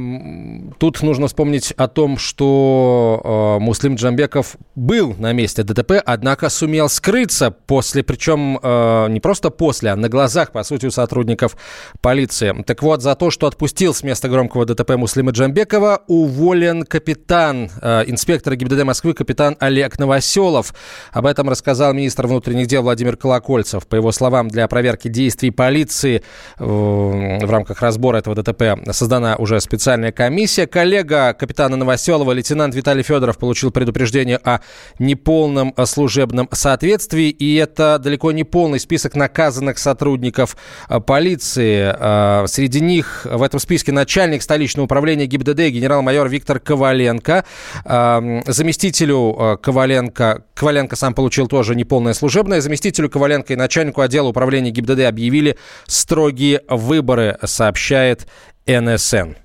тут 0.77 1.01
нужно 1.01 1.27
вспомнить 1.27 1.71
о 1.71 1.87
том, 1.87 2.17
что 2.19 3.21
а, 3.23 3.59
Муслим 3.59 3.95
Джамбеков 3.95 4.57
был 4.75 5.15
на 5.17 5.33
месте 5.33 5.63
ДТП, 5.63 5.93
однако 6.05 6.49
сумел 6.49 6.89
скрыться 6.89 7.49
после, 7.49 8.03
причем 8.03 8.59
а, 8.61 9.07
не 9.07 9.19
просто 9.19 9.49
после, 9.49 9.89
а 9.91 9.95
на 9.95 10.09
глазах, 10.09 10.51
по 10.51 10.61
сути, 10.61 10.85
у 10.85 10.91
сотрудников 10.91 11.57
полиции. 12.01 12.53
Так 12.67 12.83
вот, 12.83 13.01
за 13.01 13.15
то, 13.15 13.31
что 13.31 13.47
отпустил 13.47 13.95
с 13.95 14.03
места 14.03 14.29
громкого 14.29 14.65
ДТП 14.65 14.91
Муслима 14.91 15.31
Джамбекова, 15.31 16.03
уволен 16.07 16.83
капитан, 16.83 17.71
а, 17.81 18.03
инспектор 18.03 18.53
GИБДД 18.53 18.83
Москвы, 18.83 19.15
капитан 19.15 19.57
Олег 19.59 19.97
Новоселов. 19.97 20.75
Об 21.11 21.25
этом 21.25 21.49
рассказал 21.49 21.93
министр 21.93 22.27
внутренних 22.27 22.67
дел 22.67 22.83
Владимир 22.83 23.06
Владимир 23.07 23.17
Колокольцев. 23.17 23.87
По 23.87 23.95
его 23.95 24.11
словам, 24.11 24.49
для 24.49 24.67
проверки 24.67 25.07
действий 25.07 25.49
полиции 25.49 26.21
э, 26.59 26.63
в 26.65 27.49
рамках 27.49 27.81
разбора 27.81 28.17
этого 28.17 28.35
ДТП 28.35 28.77
создана 28.91 29.37
уже 29.37 29.61
специальная 29.61 30.11
комиссия. 30.11 30.67
Коллега 30.67 31.33
капитана 31.33 31.77
Новоселова, 31.77 32.33
лейтенант 32.33 32.75
Виталий 32.75 33.03
Федоров, 33.03 33.37
получил 33.37 33.71
предупреждение 33.71 34.37
о 34.43 34.59
неполном 34.99 35.73
служебном 35.85 36.49
соответствии. 36.51 37.29
И 37.29 37.55
это 37.55 37.97
далеко 37.97 38.33
не 38.33 38.43
полный 38.43 38.79
список 38.79 39.15
наказанных 39.15 39.77
сотрудников 39.77 40.57
э, 40.89 40.99
полиции. 40.99 41.95
Э, 41.97 42.45
среди 42.47 42.81
них 42.81 43.25
в 43.29 43.41
этом 43.41 43.61
списке 43.61 43.93
начальник 43.93 44.41
столичного 44.41 44.83
управления 44.83 45.27
ГИБДД 45.27 45.69
генерал-майор 45.69 46.27
Виктор 46.27 46.59
Коваленко. 46.59 47.45
Заместителю 47.85 49.59
Коваленко, 49.61 50.43
Коваленко 50.55 50.95
сам 50.97 51.13
получил 51.13 51.47
тоже 51.47 51.73
неполное 51.75 52.13
служебное. 52.13 52.59
Заместитель 52.59 52.96
заместителю 52.97 53.09
Коваленко 53.09 53.53
и 53.53 53.55
начальнику 53.55 54.01
отдела 54.01 54.27
управления 54.27 54.71
ГИБДД 54.71 55.01
объявили 55.01 55.57
строгие 55.85 56.61
выборы, 56.67 57.37
сообщает 57.43 58.27
НСН. 58.65 59.35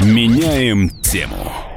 Меняем 0.00 0.90
тему. 1.00 1.71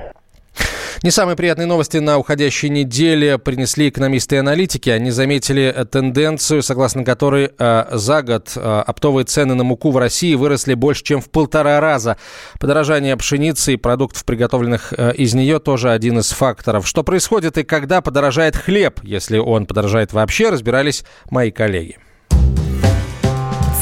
Не 1.03 1.11
самые 1.11 1.35
приятные 1.35 1.65
новости 1.65 1.97
на 1.97 2.17
уходящей 2.17 2.69
неделе 2.69 3.37
принесли 3.37 3.89
экономисты 3.89 4.35
и 4.35 4.39
аналитики. 4.39 4.89
Они 4.89 5.11
заметили 5.11 5.85
тенденцию, 5.91 6.63
согласно 6.63 7.03
которой 7.03 7.51
э, 7.57 7.85
за 7.91 8.21
год 8.21 8.53
э, 8.55 8.83
оптовые 8.85 9.25
цены 9.25 9.55
на 9.55 9.63
муку 9.63 9.91
в 9.91 9.97
России 9.97 10.35
выросли 10.35 10.73
больше, 10.73 11.03
чем 11.03 11.21
в 11.21 11.29
полтора 11.29 11.79
раза. 11.79 12.17
Подорожание 12.59 13.15
пшеницы 13.17 13.73
и 13.73 13.77
продуктов, 13.77 14.25
приготовленных 14.25 14.93
э, 14.97 15.13
из 15.15 15.33
нее, 15.33 15.59
тоже 15.59 15.91
один 15.91 16.19
из 16.19 16.31
факторов. 16.31 16.87
Что 16.87 17.03
происходит 17.03 17.57
и 17.57 17.63
когда 17.63 18.01
подорожает 18.01 18.55
хлеб, 18.55 18.99
если 19.03 19.37
он 19.37 19.65
подорожает 19.65 20.13
вообще, 20.13 20.49
разбирались 20.49 21.03
мои 21.29 21.51
коллеги. 21.51 21.97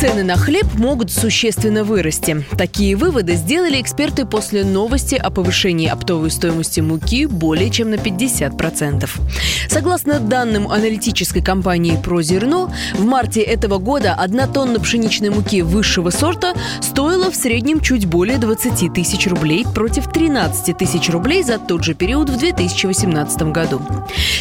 Цены 0.03 0.24
на 0.24 0.36
хлеб 0.36 0.65
могут 0.74 1.12
существенно 1.13 1.86
вырасти. 1.86 2.43
Такие 2.57 2.98
выводы 2.98 3.36
сделали 3.36 3.79
эксперты 3.79 4.25
после 4.25 4.65
новости 4.65 5.15
о 5.15 5.29
повышении 5.29 5.88
оптовой 5.88 6.29
стоимости 6.29 6.81
муки 6.81 7.25
более 7.25 7.69
чем 7.69 7.89
на 7.89 7.95
50%. 7.95 9.10
Согласно 9.69 10.19
данным 10.19 10.67
аналитической 10.67 11.41
компании 11.41 11.98
«Прозерно», 12.03 12.75
в 12.95 13.05
марте 13.05 13.39
этого 13.39 13.77
года 13.77 14.13
одна 14.13 14.45
тонна 14.48 14.81
пшеничной 14.81 15.29
муки 15.29 15.62
высшего 15.62 16.10
сорта 16.10 16.53
стоила 16.81 17.31
в 17.31 17.36
среднем 17.36 17.79
чуть 17.79 18.05
более 18.05 18.38
20 18.38 18.93
тысяч 18.93 19.25
рублей 19.27 19.65
против 19.74 20.12
13 20.12 20.77
тысяч 20.77 21.10
рублей 21.12 21.43
за 21.43 21.60
тот 21.60 21.81
же 21.86 21.93
период 21.93 22.29
в 22.29 22.38
2018 22.38 23.53
году. 23.53 23.81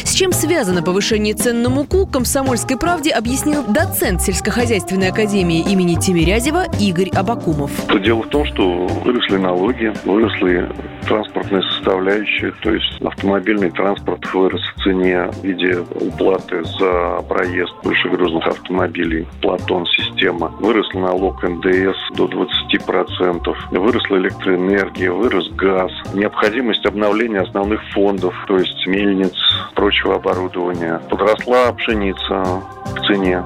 С 0.03 0.11
чем 0.11 0.33
связано 0.33 0.83
повышение 0.83 1.35
цен 1.35 1.61
на 1.61 1.69
муку, 1.69 2.05
«Комсомольской 2.05 2.75
правде» 2.75 3.11
объяснил 3.11 3.63
доцент 3.63 4.21
сельскохозяйственной 4.21 5.11
академии 5.11 5.52
академии 5.53 5.71
имени 5.71 5.95
Тимирязева 5.95 6.65
Игорь 6.79 7.09
Абакумов. 7.09 7.71
Дело 8.03 8.23
в 8.23 8.27
том, 8.27 8.45
что 8.45 8.87
выросли 8.87 9.37
налоги, 9.37 9.93
выросли 10.05 10.69
транспортные 11.03 11.61
составляющие, 11.63 12.51
то 12.61 12.71
есть 12.71 13.01
автомобильный 13.01 13.71
транспорт 13.71 14.25
вырос 14.33 14.61
в 14.75 14.83
цене 14.83 15.29
в 15.31 15.43
виде 15.43 15.79
уплаты 15.79 16.63
за 16.63 17.21
проезд 17.27 17.73
большегрузных 17.83 18.45
автомобилей, 18.47 19.27
Платон-система. 19.41 20.47
Вырос 20.59 20.93
налог 20.93 21.43
НДС 21.43 21.97
до 22.15 22.25
20%, 22.25 23.55
выросла 23.71 24.17
электроэнергия, 24.17 25.11
вырос 25.11 25.49
газ, 25.51 25.91
необходимость 26.13 26.85
обновления 26.85 27.41
основных 27.41 27.81
фондов, 27.93 28.33
то 28.47 28.57
есть 28.57 28.85
мельниц, 28.87 29.35
прочего 29.75 30.15
оборудования. 30.15 31.01
Подросла 31.09 31.71
пшеница 31.73 32.63
в 32.95 33.07
цене. 33.07 33.43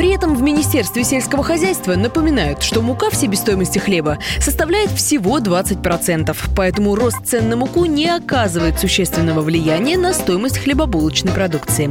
При 0.00 0.14
этом 0.14 0.34
в 0.34 0.40
Министерстве 0.40 1.04
сельского 1.04 1.42
хозяйства 1.42 1.94
напоминают, 1.94 2.62
что 2.62 2.80
мука 2.80 3.10
в 3.10 3.14
себестоимости 3.14 3.78
хлеба 3.78 4.16
составляет 4.38 4.88
всего 4.92 5.38
20%, 5.40 6.34
поэтому 6.56 6.89
рост 6.94 7.24
цен 7.24 7.48
на 7.48 7.56
муку 7.56 7.84
не 7.84 8.08
оказывает 8.08 8.78
существенного 8.78 9.40
влияния 9.40 9.96
на 9.96 10.12
стоимость 10.12 10.58
хлебобулочной 10.58 11.32
продукции. 11.32 11.90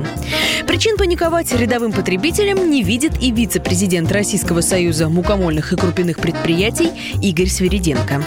Причин 0.67 0.97
паниковать 0.97 1.51
рядовым 1.53 1.91
потребителям 1.91 2.69
не 2.69 2.83
видит 2.83 3.21
и 3.21 3.31
вице-президент 3.31 4.11
Российского 4.11 4.61
союза 4.61 5.09
мукомольных 5.09 5.73
и 5.73 5.75
крупных 5.75 6.19
предприятий 6.19 6.89
Игорь 7.21 7.47
Свериденко 7.47 8.23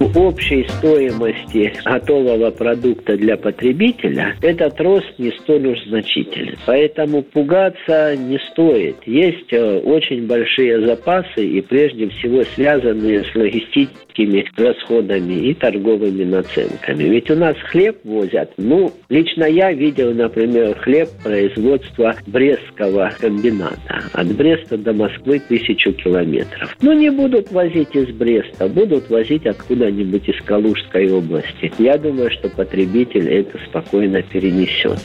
общей 0.00 0.66
стоимости 0.78 1.72
готового 1.84 2.50
продукта 2.50 3.16
для 3.16 3.36
потребителя 3.36 4.34
этот 4.42 4.80
рост 4.80 5.06
не 5.18 5.30
столь 5.40 5.68
уж 5.68 5.82
значителен. 5.86 6.56
Поэтому 6.66 7.22
пугаться 7.22 8.16
не 8.16 8.38
стоит. 8.50 8.96
Есть 9.06 9.52
э, 9.52 9.78
очень 9.80 10.26
большие 10.26 10.86
запасы 10.86 11.44
и 11.44 11.60
прежде 11.60 12.08
всего 12.08 12.42
связанные 12.54 13.24
с 13.24 13.34
логистическими 13.34 14.44
расходами 14.56 15.34
и 15.34 15.54
торговыми 15.54 16.24
наценками. 16.24 17.04
Ведь 17.04 17.30
у 17.30 17.36
нас 17.36 17.56
хлеб 17.70 17.98
возят. 18.04 18.52
Ну, 18.56 18.92
лично 19.08 19.44
я 19.44 19.72
видел, 19.72 20.12
например, 20.14 20.76
хлеб 20.78 21.08
производства 21.22 22.14
Брестского 22.26 23.12
комбината. 23.18 24.02
От 24.12 24.34
Бреста 24.36 24.76
до 24.78 24.92
Москвы 24.92 25.40
тысячу 25.40 25.92
километров. 25.92 26.76
Ну, 26.80 26.92
не 26.92 27.10
будут 27.10 27.50
возить 27.52 27.94
из 27.94 28.08
Бреста, 28.14 28.68
будут 28.68 29.08
возить 29.10 29.46
откуда-нибудь 29.86 30.28
из 30.28 30.42
Калужской 30.42 31.10
области. 31.10 31.72
Я 31.78 31.98
думаю, 31.98 32.30
что 32.30 32.48
потребитель 32.48 33.28
это 33.28 33.58
спокойно 33.68 34.22
перенесет. 34.22 34.98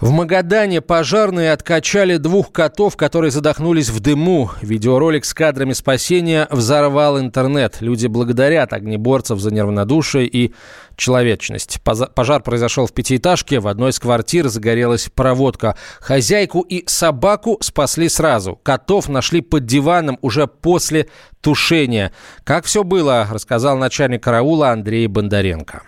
В 0.00 0.12
Магадане 0.12 0.80
пожарные 0.80 1.52
откачали 1.52 2.16
двух 2.16 2.52
котов, 2.52 2.96
которые 2.96 3.30
задохнулись 3.30 3.90
в 3.90 4.00
дыму. 4.00 4.50
Видеоролик 4.62 5.26
с 5.26 5.34
кадрами 5.34 5.74
спасения 5.74 6.48
взорвал 6.50 7.20
интернет. 7.20 7.76
Люди 7.80 8.06
благодарят 8.06 8.72
огнеборцев 8.72 9.38
за 9.38 9.52
неравнодушие 9.52 10.26
и 10.26 10.54
человечность. 10.96 11.80
Пожар 11.82 12.42
произошел 12.42 12.86
в 12.86 12.94
пятиэтажке. 12.94 13.60
В 13.60 13.68
одной 13.68 13.90
из 13.90 13.98
квартир 13.98 14.48
загорелась 14.48 15.10
проводка. 15.14 15.76
Хозяйку 16.00 16.62
и 16.62 16.82
собаку 16.86 17.58
спасли 17.60 18.08
сразу. 18.08 18.58
Котов 18.62 19.06
нашли 19.10 19.42
под 19.42 19.66
диваном 19.66 20.18
уже 20.22 20.46
после 20.46 21.08
тушения. 21.42 22.10
Как 22.44 22.64
все 22.64 22.84
было, 22.84 23.28
рассказал 23.30 23.76
начальник 23.76 24.22
караула 24.22 24.70
Андрей 24.70 25.06
Бондаренко. 25.08 25.82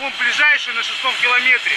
Вон 0.00 0.12
ближайшую 0.18 0.74
на 0.76 0.82
шестом 0.82 1.14
километре 1.22 1.72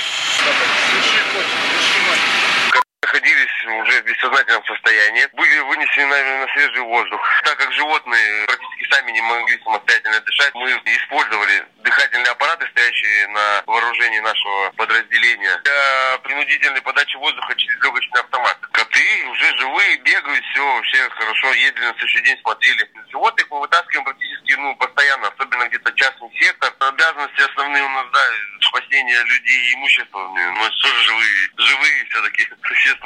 находились 3.10 3.66
уже 3.66 4.02
в 4.02 4.06
бессознательном 4.06 4.64
состоянии, 4.66 5.28
были 5.34 5.60
вынесены 5.60 6.06
на, 6.06 6.46
на 6.46 6.54
свежий 6.54 6.82
воздух. 6.82 7.22
Так 7.44 7.58
как 7.58 7.72
животные 7.74 8.46
практически 8.46 8.94
сами 8.94 9.12
не 9.12 9.22
могли 9.22 9.60
самостоятельно 9.64 10.20
дышать, 10.22 10.54
мы 10.54 10.70
использовали 10.70 11.66
дыхательные 11.78 12.32
аппараты, 12.32 12.68
стоящие 12.72 13.28
на 13.28 13.64
вооружении 13.66 14.20
нашего 14.20 14.72
подразделения, 14.72 15.60
для 15.64 16.18
принудительной 16.24 16.82
подачи 16.82 17.18
воздуха 17.18 17.56
через 17.56 17.84
легочный 17.84 18.22
автомат. 18.22 18.58
Коты 18.72 19.26
уже 19.32 19.58
живые, 19.58 19.98
бегают, 19.98 20.46
все, 20.52 20.76
вообще 20.76 21.10
хорошо, 21.10 21.54
ездили 21.54 21.86
на 21.86 21.94
следующий 21.94 22.22
день, 22.22 22.38
смотрели. 22.42 22.90
Животных 23.10 23.48
мы 23.50 23.60
вытаскиваем 23.62 24.06
практически 24.06 24.54
ну, 24.54 24.76
постоянно, 24.76 25.28
особенно 25.30 25.68
где-то 25.68 25.92
частный 25.94 26.30
сектор. 26.40 26.74
Обязанности 26.80 27.42
основные 27.42 27.84
у 27.84 27.90
нас, 27.90 28.06
да, 28.14 28.20
спасение 28.62 29.24
людей 29.24 29.58
и 29.58 29.74
имущества. 29.76 30.20
Но 30.20 30.52
ну, 30.52 30.70
тоже 30.82 31.04
живые, 31.04 31.50
живые 31.58 32.06
все-таки 32.06 32.48
существа. 32.68 32.99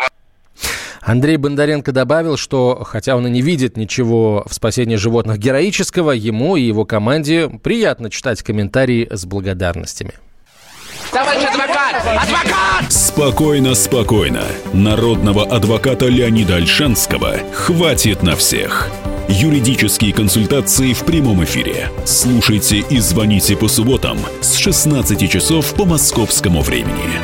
Андрей 1.05 1.37
Бондаренко 1.37 1.91
добавил, 1.91 2.37
что 2.37 2.83
хотя 2.85 3.15
он 3.17 3.27
и 3.27 3.29
не 3.29 3.41
видит 3.41 3.75
ничего 3.75 4.45
в 4.47 4.53
спасении 4.53 4.95
животных 4.95 5.37
героического, 5.37 6.11
ему 6.11 6.55
и 6.55 6.61
его 6.61 6.85
команде 6.85 7.49
приятно 7.49 8.09
читать 8.09 8.41
комментарии 8.41 9.07
с 9.11 9.25
благодарностями. 9.25 10.13
Товарищ 11.11 11.43
адвокат! 11.43 11.95
Адвокат! 12.05 12.91
Спокойно, 12.91 13.75
спокойно. 13.75 14.43
Народного 14.73 15.45
адвоката 15.45 16.07
Леонида 16.07 16.55
Альшанского 16.55 17.35
хватит 17.53 18.23
на 18.23 18.35
всех. 18.35 18.89
Юридические 19.27 20.13
консультации 20.13 20.93
в 20.93 21.03
прямом 21.05 21.43
эфире. 21.43 21.89
Слушайте 22.05 22.77
и 22.77 22.99
звоните 22.99 23.55
по 23.55 23.67
субботам 23.67 24.17
с 24.41 24.55
16 24.55 25.29
часов 25.29 25.73
по 25.75 25.85
московскому 25.85 26.61
времени. 26.61 27.21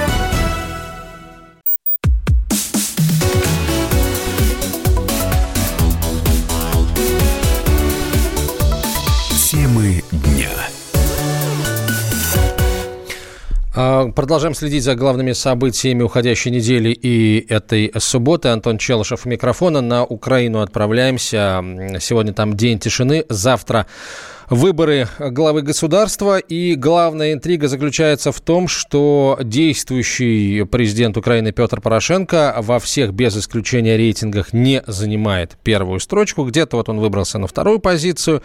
Продолжаем 14.14 14.56
следить 14.56 14.84
за 14.84 14.96
главными 14.96 15.32
событиями 15.32 16.04
уходящей 16.04 16.52
недели 16.52 16.90
и 16.90 17.46
этой 17.48 17.92
субботы. 17.98 18.50
Антон 18.50 18.78
Челышев 18.78 19.26
у 19.26 19.30
микрофона. 19.30 19.80
На 19.80 20.04
Украину 20.04 20.60
отправляемся. 20.60 21.64
Сегодня 22.02 22.34
там 22.34 22.58
день 22.58 22.80
тишины. 22.80 23.26
Завтра 23.30 23.86
выборы 24.50 25.08
главы 25.20 25.62
государства. 25.62 26.40
И 26.40 26.76
главная 26.76 27.32
интрига 27.32 27.70
заключается 27.70 28.34
в 28.34 28.42
том, 28.42 28.68
что 28.68 29.40
действующий 29.42 30.66
президент 30.66 31.16
Украины 31.16 31.54
Петр 31.54 31.80
Порошенко 31.80 32.56
во 32.60 32.80
всех 32.80 33.14
без 33.14 33.38
исключения 33.38 33.96
рейтингах 33.96 34.52
не 34.52 34.84
занимает 34.88 35.58
первую 35.64 36.02
строчку. 36.02 36.44
Где-то 36.44 36.76
вот 36.76 36.90
он 36.90 37.00
выбрался 37.00 37.38
на 37.38 37.48
вторую 37.48 37.80
позицию, 37.80 38.44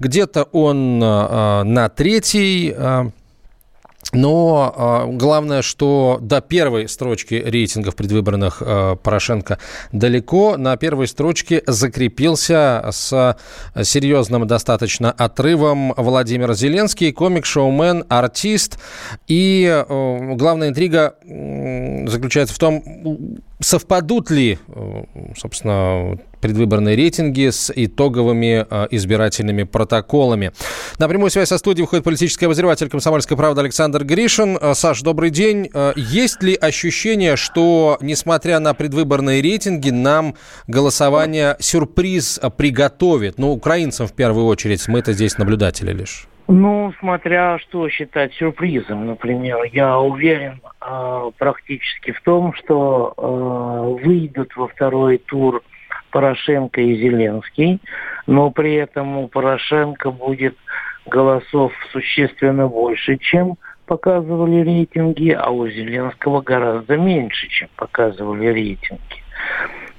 где-то 0.00 0.42
он 0.44 1.00
э, 1.00 1.62
на 1.62 1.88
третьей 1.88 2.74
э, 2.76 3.10
но 4.12 5.06
э, 5.08 5.16
главное, 5.16 5.62
что 5.62 6.18
до 6.20 6.40
первой 6.40 6.88
строчки 6.88 7.34
рейтингов 7.34 7.94
предвыборных 7.94 8.60
э, 8.60 8.96
Порошенко 9.02 9.58
далеко. 9.92 10.56
На 10.56 10.76
первой 10.76 11.06
строчке 11.06 11.62
закрепился 11.66 12.88
с 12.90 13.36
серьезным 13.82 14.46
достаточно 14.46 15.12
отрывом 15.12 15.94
Владимир 15.96 16.52
Зеленский, 16.52 17.12
комик-шоумен, 17.12 18.04
артист. 18.08 18.78
И 19.28 19.64
э, 19.66 20.34
главная 20.34 20.68
интрига 20.68 21.14
заключается 22.06 22.54
в 22.54 22.58
том, 22.58 22.82
совпадут 23.62 24.30
ли, 24.30 24.58
собственно, 25.36 26.18
предвыборные 26.42 26.96
рейтинги 26.96 27.48
с 27.48 27.72
итоговыми 27.74 28.66
э, 28.68 28.88
избирательными 28.90 29.62
протоколами. 29.62 30.52
На 30.98 31.08
прямую 31.08 31.30
связь 31.30 31.48
со 31.48 31.56
студией 31.56 31.84
выходит 31.84 32.04
политический 32.04 32.46
обозреватель 32.46 32.90
«Комсомольской 32.90 33.36
правды» 33.36 33.60
Александр 33.60 34.04
Гришин. 34.04 34.58
Э, 34.60 34.74
Саш, 34.74 35.00
добрый 35.02 35.30
день. 35.30 35.70
Э, 35.72 35.92
есть 35.96 36.42
ли 36.42 36.54
ощущение, 36.54 37.36
что, 37.36 37.96
несмотря 38.02 38.58
на 38.58 38.74
предвыборные 38.74 39.40
рейтинги, 39.40 39.90
нам 39.90 40.34
голосование 40.66 41.56
сюрприз 41.60 42.40
приготовит? 42.56 43.38
Ну, 43.38 43.52
украинцам 43.52 44.08
в 44.08 44.12
первую 44.12 44.46
очередь. 44.46 44.86
Мы-то 44.88 45.12
здесь 45.12 45.38
наблюдатели 45.38 45.92
лишь. 45.92 46.26
Ну, 46.54 46.92
смотря 47.00 47.58
что 47.60 47.88
считать 47.88 48.34
сюрпризом, 48.34 49.06
например, 49.06 49.56
я 49.72 49.98
уверен 49.98 50.60
э, 50.82 51.30
практически 51.38 52.12
в 52.12 52.20
том, 52.20 52.52
что 52.52 53.14
э, 53.16 54.04
выйдут 54.04 54.54
во 54.54 54.68
второй 54.68 55.16
тур 55.16 55.62
Порошенко 56.10 56.82
и 56.82 56.94
Зеленский, 56.96 57.80
но 58.26 58.50
при 58.50 58.74
этом 58.74 59.16
у 59.16 59.28
Порошенко 59.28 60.10
будет 60.10 60.54
голосов 61.06 61.72
существенно 61.90 62.68
больше, 62.68 63.16
чем 63.16 63.56
показывали 63.86 64.60
рейтинги, 64.60 65.30
а 65.30 65.48
у 65.48 65.66
Зеленского 65.66 66.42
гораздо 66.42 66.98
меньше, 66.98 67.48
чем 67.48 67.70
показывали 67.76 68.48
рейтинги. 68.48 69.24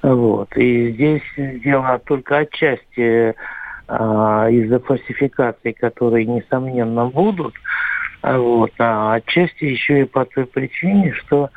Вот. 0.04 0.56
И 0.56 0.92
здесь 0.92 1.24
дело 1.36 2.00
только 2.06 2.38
отчасти 2.38 3.34
а, 3.88 4.50
из-за 4.50 4.80
фальсификаций, 4.80 5.74
которые, 5.74 6.26
несомненно, 6.26 7.06
будут, 7.06 7.54
вот, 8.22 8.72
а 8.80 9.16
отчасти 9.16 9.66
еще 9.66 10.02
и 10.02 10.06
по 10.06 10.26
той 10.26 10.46
причине, 10.46 11.14
что 11.14 11.50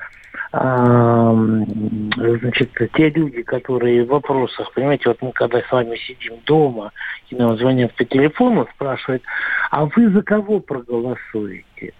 значит, 2.12 2.70
те 2.94 3.10
люди, 3.10 3.42
которые 3.42 4.04
в 4.04 4.08
вопросах, 4.08 4.72
понимаете, 4.72 5.08
вот 5.08 5.20
мы 5.20 5.32
когда 5.32 5.60
с 5.60 5.70
вами 5.70 5.96
сидим 5.96 6.34
дома, 6.46 6.92
и 7.28 7.36
нам 7.36 7.56
звонят 7.58 7.94
по 7.94 8.04
телефону, 8.04 8.66
спрашивают, 8.74 9.22
а 9.70 9.84
вы 9.86 10.10
за 10.10 10.22
кого 10.22 10.60
проголосуете? 10.60 11.92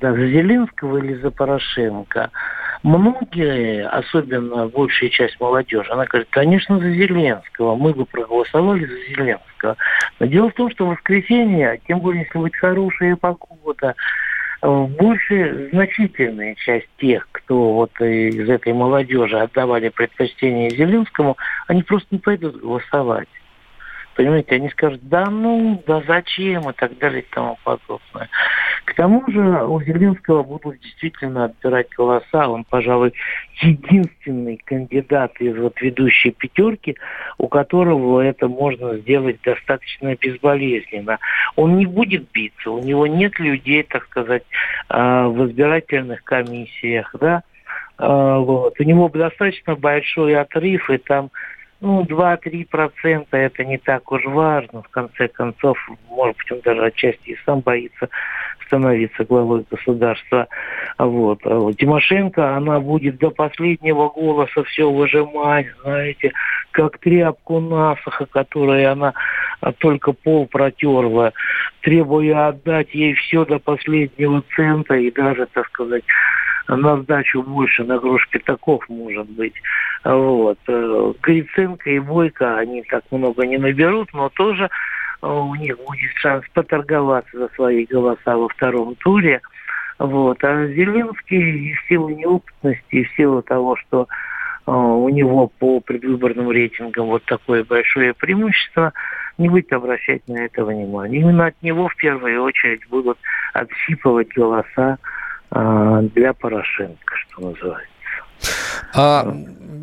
Да, 0.00 0.12
за 0.12 0.28
Зеленского 0.28 0.98
или 0.98 1.14
за 1.14 1.30
Порошенко? 1.30 2.30
Многие, 2.82 3.88
особенно 3.88 4.68
большая 4.68 5.10
часть 5.10 5.40
молодежи, 5.40 5.90
она 5.90 6.04
говорит, 6.06 6.28
конечно, 6.30 6.78
за 6.78 6.90
Зеленского, 6.90 7.74
мы 7.76 7.92
бы 7.92 8.06
проголосовали 8.06 8.84
за 8.84 9.14
Зеленского. 9.14 9.76
Но 10.20 10.26
дело 10.26 10.50
в 10.50 10.54
том, 10.54 10.70
что 10.70 10.86
в 10.86 10.90
воскресенье, 10.90 11.80
тем 11.88 12.00
более, 12.00 12.22
если 12.22 12.38
будет 12.38 12.54
хорошая 12.56 13.16
погода, 13.16 13.94
больше 14.62 15.68
значительная 15.72 16.54
часть 16.56 16.88
тех, 16.98 17.28
кто 17.32 17.74
вот 17.74 18.00
из 18.00 18.48
этой 18.48 18.72
молодежи 18.72 19.38
отдавали 19.38 19.88
предпочтение 19.88 20.70
Зеленскому, 20.70 21.36
они 21.66 21.82
просто 21.82 22.08
не 22.10 22.18
пойдут 22.18 22.60
голосовать. 22.60 23.28
Понимаете, 24.18 24.56
они 24.56 24.68
скажут, 24.70 25.00
да 25.04 25.26
ну, 25.30 25.80
да 25.86 26.02
зачем 26.04 26.68
и 26.68 26.72
так 26.72 26.98
далее 26.98 27.22
и 27.22 27.26
тому 27.32 27.56
подобное. 27.62 28.28
К 28.84 28.94
тому 28.94 29.22
же 29.30 29.64
у 29.64 29.80
Зеленского 29.80 30.42
будут 30.42 30.80
действительно 30.80 31.44
отбирать 31.44 31.86
голоса. 31.96 32.48
Он, 32.48 32.64
пожалуй, 32.64 33.14
единственный 33.62 34.56
кандидат 34.56 35.40
из 35.40 35.56
вот 35.56 35.80
ведущей 35.80 36.32
пятерки, 36.32 36.96
у 37.38 37.46
которого 37.46 38.20
это 38.20 38.48
можно 38.48 38.96
сделать 38.96 39.40
достаточно 39.42 40.16
безболезненно. 40.16 41.20
Он 41.54 41.76
не 41.76 41.86
будет 41.86 42.28
биться, 42.32 42.72
у 42.72 42.82
него 42.82 43.06
нет 43.06 43.38
людей, 43.38 43.84
так 43.84 44.04
сказать, 44.06 44.42
а, 44.88 45.28
в 45.28 45.46
избирательных 45.46 46.24
комиссиях, 46.24 47.14
да, 47.20 47.44
а, 47.98 48.38
вот. 48.38 48.80
У 48.80 48.82
него 48.82 49.08
достаточно 49.10 49.76
большой 49.76 50.34
отрыв, 50.34 50.90
и 50.90 50.98
там 50.98 51.30
ну, 51.80 52.02
2-3 52.02 52.66
процента 52.68 53.36
это 53.36 53.64
не 53.64 53.78
так 53.78 54.10
уж 54.10 54.24
важно. 54.24 54.82
В 54.82 54.88
конце 54.88 55.28
концов, 55.28 55.78
может 56.08 56.36
быть, 56.38 56.52
он 56.52 56.60
даже 56.64 56.84
отчасти 56.84 57.30
и 57.30 57.38
сам 57.44 57.60
боится 57.60 58.08
становиться 58.66 59.24
главой 59.24 59.64
государства. 59.70 60.46
Вот. 60.98 61.40
А. 61.44 61.72
Тимошенко, 61.72 62.56
она 62.56 62.80
будет 62.80 63.18
до 63.18 63.30
последнего 63.30 64.08
голоса 64.08 64.62
все 64.64 64.90
выжимать, 64.90 65.66
знаете, 65.82 66.32
как 66.72 66.98
тряпку 66.98 67.60
насоха, 67.60 68.26
которой 68.26 68.86
она 68.86 69.14
только 69.78 70.12
пол 70.12 70.46
протерла, 70.46 71.32
требуя 71.80 72.48
отдать 72.48 72.94
ей 72.94 73.14
все 73.14 73.44
до 73.44 73.58
последнего 73.58 74.42
цента 74.54 74.94
и 74.94 75.10
даже, 75.10 75.46
так 75.46 75.66
сказать, 75.68 76.04
на 76.76 76.98
сдачу 77.02 77.42
больше, 77.42 77.84
на 77.84 77.98
грош 77.98 78.28
пятаков, 78.28 78.88
может 78.88 79.28
быть. 79.30 79.54
Вот. 80.04 80.58
Э, 80.68 81.12
Гриценко 81.22 81.90
и 81.90 81.98
Бойко, 81.98 82.58
они 82.58 82.82
так 82.82 83.04
много 83.10 83.46
не 83.46 83.58
наберут, 83.58 84.12
но 84.12 84.28
тоже 84.28 84.64
э, 85.22 85.26
у 85.26 85.54
них 85.54 85.76
будет 85.78 86.12
шанс 86.16 86.44
поторговаться 86.52 87.36
за 87.36 87.48
свои 87.54 87.86
голоса 87.86 88.36
во 88.36 88.48
втором 88.48 88.94
туре. 88.96 89.40
Вот. 89.98 90.42
А 90.44 90.66
Зеленский 90.66 91.74
в 91.74 91.88
силу 91.88 92.10
неопытности, 92.10 93.04
в 93.04 93.16
силу 93.16 93.42
того, 93.42 93.76
что 93.76 94.06
э, 94.66 94.70
у 94.70 95.08
него 95.08 95.50
по 95.58 95.80
предвыборным 95.80 96.50
рейтингам 96.50 97.06
вот 97.06 97.24
такое 97.24 97.64
большое 97.64 98.14
преимущество, 98.14 98.92
не 99.38 99.48
будет 99.48 99.72
обращать 99.72 100.26
на 100.28 100.44
это 100.44 100.64
внимание. 100.64 101.22
Именно 101.22 101.46
от 101.46 101.62
него 101.62 101.88
в 101.88 101.96
первую 101.96 102.42
очередь 102.42 102.86
будут 102.88 103.18
отщипывать 103.54 104.34
голоса 104.34 104.98
для 105.50 106.32
Порошенко, 106.34 107.14
что 107.16 107.50
называется. 107.50 107.98
А, 108.94 109.36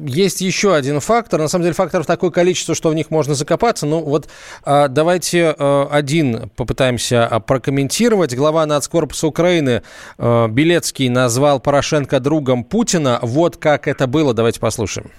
есть 0.06 0.42
еще 0.42 0.76
один 0.76 1.00
фактор. 1.00 1.40
На 1.40 1.48
самом 1.48 1.64
деле 1.64 1.76
факторов 1.76 2.06
такое 2.06 2.32
количество, 2.32 2.76
что 2.76 2.90
в 2.90 2.96
них 2.96 3.10
можно 3.12 3.34
закопаться. 3.34 3.86
Ну 3.86 4.02
вот 4.02 4.30
а, 4.64 4.88
давайте 4.88 5.56
а, 5.58 5.88
один 5.92 6.50
попытаемся 6.56 7.28
а, 7.28 7.40
прокомментировать. 7.40 8.36
Глава 8.36 8.66
нацкорпуса 8.66 9.28
Украины 9.28 9.84
а, 10.18 10.48
Белецкий 10.48 11.10
назвал 11.10 11.60
Порошенко 11.60 12.20
другом 12.20 12.64
Путина. 12.64 13.20
Вот 13.22 13.58
как 13.58 13.88
это 13.88 14.08
было. 14.08 14.34
Давайте 14.34 14.60
послушаем. 14.60 15.12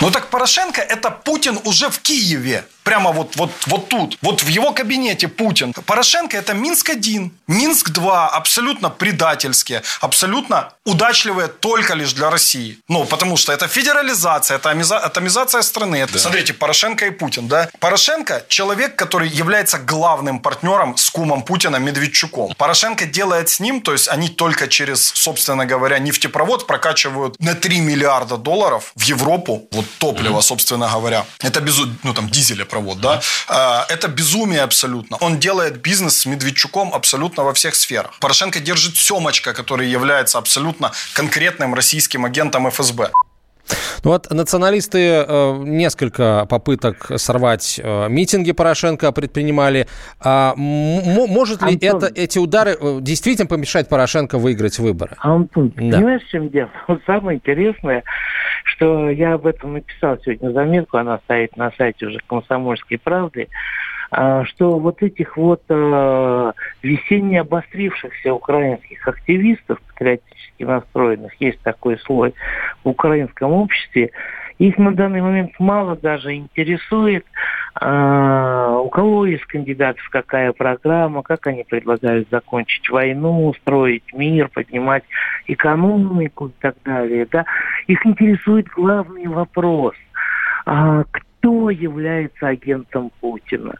Ну 0.00 0.10
так 0.10 0.26
Порошенко 0.28 0.80
это 0.80 1.10
Путин 1.10 1.58
уже 1.64 1.88
в 1.88 2.00
Киеве. 2.00 2.64
Прямо 2.86 3.10
вот, 3.10 3.34
вот, 3.34 3.50
вот 3.66 3.88
тут. 3.88 4.16
Вот 4.22 4.44
в 4.44 4.46
его 4.46 4.70
кабинете 4.70 5.26
Путин. 5.26 5.72
Порошенко 5.72 6.36
это 6.36 6.52
Минск-1, 6.54 7.30
Минск-2. 7.48 8.28
Абсолютно 8.28 8.90
предательские. 8.90 9.82
Абсолютно 10.00 10.72
удачливые 10.84 11.48
только 11.48 11.94
лишь 11.94 12.12
для 12.12 12.30
России. 12.30 12.78
Ну, 12.88 13.04
потому 13.04 13.36
что 13.36 13.52
это 13.52 13.66
федерализация, 13.66 14.58
это 14.58 14.70
атомизация 14.70 15.62
страны. 15.62 15.96
Это, 15.96 16.12
да. 16.12 16.18
Смотрите, 16.20 16.54
Порошенко 16.54 17.06
и 17.06 17.10
Путин, 17.10 17.48
да? 17.48 17.68
Порошенко 17.80 18.44
человек, 18.46 18.94
который 18.94 19.28
является 19.28 19.78
главным 19.78 20.38
партнером 20.38 20.96
с 20.96 21.10
кумом 21.10 21.42
Путина 21.42 21.78
Медведчуком. 21.78 22.54
Порошенко 22.56 23.06
делает 23.06 23.48
с 23.48 23.58
ним, 23.58 23.80
то 23.80 23.94
есть 23.94 24.06
они 24.06 24.28
только 24.28 24.68
через, 24.68 25.04
собственно 25.04 25.66
говоря, 25.66 25.98
нефтепровод 25.98 26.68
прокачивают 26.68 27.34
на 27.40 27.54
3 27.54 27.80
миллиарда 27.80 28.36
долларов 28.36 28.92
в 28.94 29.02
Европу. 29.02 29.66
Вот 29.72 29.86
топлива, 29.98 30.40
собственно 30.40 30.88
говоря. 30.88 31.26
Это 31.42 31.60
безу... 31.60 31.88
ну 32.04 32.14
там 32.14 32.30
дизелепровод, 32.76 33.00
да. 33.00 33.20
А, 33.48 33.86
это 33.88 34.08
безумие 34.08 34.62
абсолютно. 34.62 35.16
Он 35.18 35.38
делает 35.38 35.80
бизнес 35.80 36.18
с 36.18 36.26
Медведчуком 36.26 36.94
абсолютно 36.94 37.44
во 37.44 37.52
всех 37.52 37.74
сферах. 37.74 38.12
Порошенко 38.20 38.60
держит 38.60 38.96
Семочка, 38.96 39.52
который 39.52 39.88
является 39.88 40.38
абсолютно 40.38 40.92
конкретным 41.14 41.74
российским 41.74 42.24
агентом 42.24 42.68
ФСБ. 42.68 43.10
Ну 44.04 44.10
вот 44.10 44.30
националисты 44.30 45.24
э, 45.26 45.56
несколько 45.64 46.46
попыток 46.48 47.10
сорвать 47.16 47.80
э, 47.82 48.08
митинги 48.08 48.52
Порошенко 48.52 49.10
предпринимали. 49.12 49.86
А 50.20 50.54
может 50.56 51.62
ли 51.62 51.74
Антон, 51.74 51.96
это, 51.96 52.20
эти 52.20 52.38
удары 52.38 52.76
э, 52.80 52.98
действительно 53.00 53.46
помешать 53.46 53.88
Порошенко 53.88 54.38
выиграть 54.38 54.78
выборы? 54.78 55.16
Антон, 55.18 55.70
да. 55.70 55.96
понимаешь, 55.96 56.22
в 56.22 56.28
чем 56.28 56.48
дело? 56.50 56.70
Вот 56.88 57.00
самое 57.06 57.38
интересное, 57.38 58.04
что 58.64 59.10
я 59.10 59.34
об 59.34 59.46
этом 59.46 59.74
написал 59.74 60.18
сегодня 60.24 60.52
заметку, 60.52 60.98
она 60.98 61.18
стоит 61.24 61.56
на 61.56 61.72
сайте 61.76 62.06
уже 62.06 62.20
«Комсомольской 62.28 62.98
правды», 62.98 63.48
что 64.10 64.78
вот 64.78 65.02
этих 65.02 65.36
вот 65.36 65.62
э, 65.68 66.52
весенне 66.82 67.40
обострившихся 67.40 68.32
украинских 68.32 69.06
активистов, 69.06 69.80
патриотически 69.88 70.62
настроенных, 70.62 71.32
есть 71.40 71.60
такой 71.62 71.98
слой 71.98 72.34
в 72.84 72.88
украинском 72.88 73.52
обществе, 73.52 74.12
их 74.58 74.78
на 74.78 74.94
данный 74.94 75.20
момент 75.20 75.52
мало 75.58 75.96
даже 75.96 76.34
интересует, 76.34 77.26
а, 77.74 78.78
у 78.78 78.88
кого 78.88 79.26
из 79.26 79.44
кандидатов 79.44 80.08
какая 80.10 80.52
программа, 80.52 81.22
как 81.22 81.46
они 81.46 81.64
предлагают 81.64 82.28
закончить 82.30 82.88
войну, 82.88 83.52
строить 83.60 84.14
мир, 84.14 84.48
поднимать 84.48 85.04
экономику 85.46 86.48
и 86.48 86.52
так 86.60 86.76
далее. 86.84 87.26
Да? 87.30 87.44
Их 87.86 88.04
интересует 88.06 88.68
главный 88.68 89.26
вопрос. 89.26 89.94
А, 90.64 91.04
кто 91.10 91.68
является 91.68 92.48
агентом 92.48 93.10
Путина? 93.20 93.74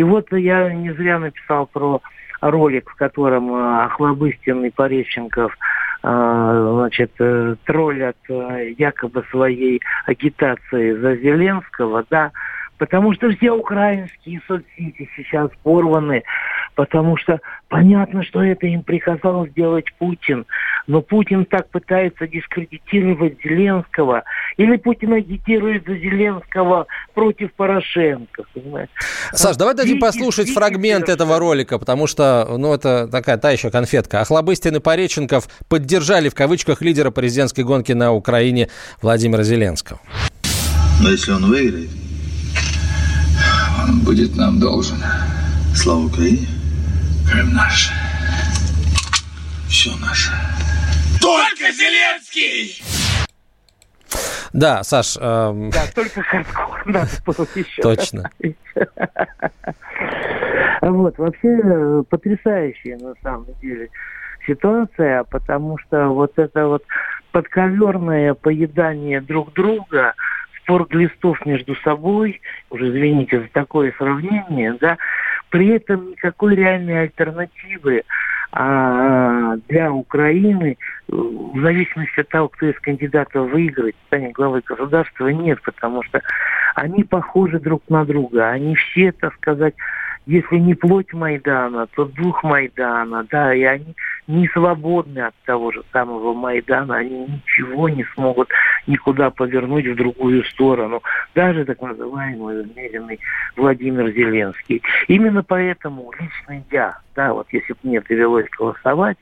И 0.00 0.02
вот 0.02 0.32
я 0.32 0.72
не 0.72 0.94
зря 0.94 1.18
написал 1.18 1.66
про 1.66 2.00
ролик, 2.40 2.88
в 2.88 2.94
котором 2.94 3.52
э, 3.52 3.84
Охлобыстин 3.84 4.64
и 4.64 4.70
Пореченков 4.70 5.54
а, 6.02 6.72
значит, 6.78 7.12
э, 7.18 7.56
троллят 7.66 8.16
э, 8.30 8.70
якобы 8.78 9.22
своей 9.30 9.82
агитацией 10.06 10.94
за 10.94 11.16
Зеленского, 11.16 12.06
да, 12.08 12.30
потому 12.78 13.12
что 13.12 13.28
все 13.32 13.50
украинские 13.50 14.40
соцсети 14.48 15.06
сейчас 15.14 15.50
порваны, 15.62 16.22
потому 16.76 17.18
что 17.18 17.38
понятно, 17.68 18.22
что 18.22 18.42
это 18.42 18.66
им 18.68 18.82
приказал 18.82 19.46
сделать 19.48 19.92
Путин, 19.98 20.46
но 20.90 21.02
Путин 21.02 21.44
так 21.44 21.70
пытается 21.70 22.26
дискредитировать 22.26 23.38
Зеленского, 23.44 24.24
или 24.56 24.76
Путин 24.76 25.12
агитирует 25.12 25.86
за 25.86 25.94
Зеленского 25.94 26.88
против 27.14 27.52
Порошенко, 27.52 28.42
понимаете? 28.52 28.90
Саш, 29.32 29.56
давай 29.56 29.76
дадим 29.76 29.94
видите, 29.94 30.06
послушать 30.06 30.46
видите, 30.46 30.58
фрагмент 30.58 31.02
видите, 31.02 31.12
этого 31.12 31.38
ролика, 31.38 31.78
потому 31.78 32.08
что, 32.08 32.56
ну, 32.58 32.74
это 32.74 33.06
такая 33.06 33.38
та 33.38 33.52
еще 33.52 33.70
конфетка. 33.70 34.20
Охлобыстин 34.20 34.76
и 34.76 34.80
Пореченков 34.80 35.48
поддержали 35.68 36.28
в 36.28 36.34
кавычках 36.34 36.82
лидера 36.82 37.12
президентской 37.12 37.62
гонки 37.62 37.92
на 37.92 38.12
Украине 38.12 38.68
Владимира 39.00 39.44
Зеленского. 39.44 40.00
Но 41.00 41.08
если 41.08 41.30
он 41.30 41.46
выиграет, 41.46 41.90
он 43.88 44.00
будет 44.00 44.34
нам 44.34 44.58
должен. 44.58 44.96
Слава 45.72 46.06
Украине! 46.06 46.48
Крым 47.30 47.54
наш. 47.54 47.92
Все 49.68 49.94
наше. 49.98 50.32
Только 51.20 51.72
Зеленский! 51.72 52.82
Да, 54.52 54.82
Саш... 54.82 55.16
Эм... 55.20 55.70
Да, 55.70 55.82
только 55.94 56.22
хардкор 56.22 56.82
надо 56.86 57.10
было 57.24 57.46
еще. 57.54 57.82
Точно. 57.82 58.30
Вот, 60.80 61.18
вообще 61.18 61.60
э, 61.62 62.02
потрясающая 62.08 62.96
на 62.96 63.14
самом 63.22 63.46
деле 63.60 63.90
ситуация, 64.46 65.24
потому 65.24 65.76
что 65.78 66.08
вот 66.08 66.38
это 66.38 66.68
вот 66.68 66.84
подковерное 67.32 68.32
поедание 68.32 69.20
друг 69.20 69.52
друга, 69.52 70.14
спор 70.62 70.86
глистов 70.88 71.44
между 71.44 71.76
собой, 71.76 72.40
уже 72.70 72.88
извините 72.88 73.42
за 73.42 73.48
такое 73.48 73.92
сравнение, 73.98 74.76
да, 74.80 74.96
при 75.50 75.68
этом 75.68 76.12
никакой 76.12 76.54
реальной 76.54 77.02
альтернативы 77.02 78.04
а 78.52 79.56
для 79.68 79.92
Украины, 79.92 80.76
в 81.06 81.60
зависимости 81.60 82.20
от 82.20 82.28
того, 82.28 82.48
кто 82.48 82.66
из 82.66 82.78
кандидатов 82.80 83.50
выиграет, 83.50 83.94
станет 84.06 84.32
главой 84.32 84.62
государства, 84.66 85.28
нет, 85.28 85.60
потому 85.62 86.02
что 86.02 86.20
они 86.74 87.04
похожи 87.04 87.60
друг 87.60 87.82
на 87.88 88.04
друга. 88.04 88.50
Они 88.50 88.74
все, 88.74 89.12
так 89.12 89.34
сказать, 89.34 89.74
если 90.30 90.58
не 90.58 90.74
плоть 90.74 91.12
Майдана, 91.12 91.88
то 91.88 92.04
дух 92.04 92.44
Майдана, 92.44 93.26
да, 93.28 93.52
и 93.52 93.64
они 93.64 93.96
не 94.28 94.46
свободны 94.48 95.18
от 95.18 95.34
того 95.44 95.72
же 95.72 95.82
самого 95.92 96.34
Майдана, 96.34 96.98
они 96.98 97.26
ничего 97.26 97.88
не 97.88 98.04
смогут 98.14 98.48
никуда 98.86 99.30
повернуть 99.30 99.88
в 99.88 99.96
другую 99.96 100.44
сторону, 100.44 101.02
даже 101.34 101.64
так 101.64 101.82
называемый 101.82 102.60
умеренный 102.60 103.18
Владимир 103.56 104.12
Зеленский. 104.12 104.80
Именно 105.08 105.42
поэтому 105.42 106.12
лично 106.12 106.64
я, 106.70 106.98
да, 107.16 107.32
вот 107.32 107.48
если 107.50 107.72
бы 107.72 107.78
мне 107.82 108.00
довелось 108.00 108.46
голосовать, 108.56 109.18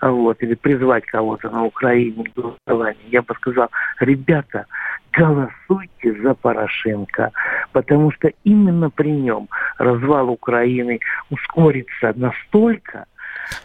вот, 0.00 0.42
или 0.42 0.54
призвать 0.54 1.04
кого-то 1.06 1.50
на 1.50 1.64
Украине 1.64 2.24
к 2.24 2.34
голосованию, 2.34 3.08
я 3.08 3.22
бы 3.22 3.34
сказал, 3.34 3.70
ребята, 4.00 4.66
голосуйте 5.12 6.14
за 6.22 6.34
Порошенко, 6.34 7.32
потому 7.72 8.10
что 8.12 8.30
именно 8.44 8.90
при 8.90 9.10
нем 9.10 9.48
развал 9.78 10.28
Украины 10.30 11.00
ускорится 11.30 12.12
настолько, 12.16 13.06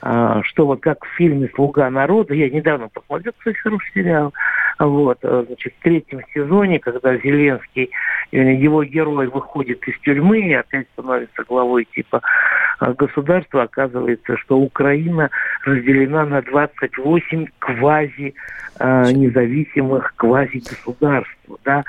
а, 0.01 0.41
что 0.43 0.65
вот 0.65 0.81
как 0.81 1.03
в 1.05 1.09
фильме 1.15 1.49
«Слуга 1.55 1.89
народа», 1.89 2.33
я 2.33 2.49
недавно 2.49 2.89
посмотрел, 2.89 3.33
кстати, 3.37 3.57
хороший 3.57 3.91
сериал, 3.93 4.33
вот, 4.77 5.19
э, 5.23 5.43
значит, 5.47 5.73
в 5.77 5.83
третьем 5.83 6.21
сезоне, 6.33 6.79
когда 6.79 7.17
Зеленский, 7.17 7.89
э, 8.31 8.37
его 8.37 8.83
герой 8.83 9.27
выходит 9.27 9.85
из 9.87 9.99
тюрьмы 9.99 10.39
и 10.39 10.53
опять 10.53 10.87
становится 10.93 11.43
главой 11.43 11.85
типа 11.85 12.21
государства, 12.79 13.63
оказывается, 13.63 14.37
что 14.37 14.57
Украина 14.57 15.29
разделена 15.63 16.25
на 16.25 16.41
28 16.41 17.47
квази 17.59 18.33
независимых 18.79 20.13
квази-государств, 20.15 21.35
да, 21.65 21.83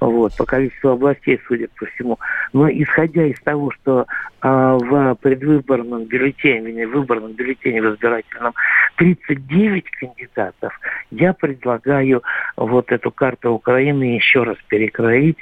вот, 0.00 0.36
по 0.36 0.44
количеству 0.44 0.90
областей, 0.90 1.40
судя 1.48 1.68
по 1.76 1.86
всему. 1.86 2.18
Но 2.52 2.68
исходя 2.68 3.24
из 3.24 3.40
того, 3.40 3.70
что 3.72 4.06
а, 4.42 4.76
в 4.76 5.14
предвыборном 5.16 6.04
бюллетене, 6.04 6.86
выборном 6.86 7.32
бюллетене 7.32 7.82
в 7.82 7.94
избирательном 7.94 8.54
39 8.96 9.90
кандидатов, 9.90 10.78
я 11.10 11.32
предлагаю 11.32 12.22
вот 12.56 12.92
эту 12.92 13.10
карту 13.10 13.50
Украины 13.52 14.14
еще 14.14 14.44
раз 14.44 14.56
перекроить. 14.68 15.38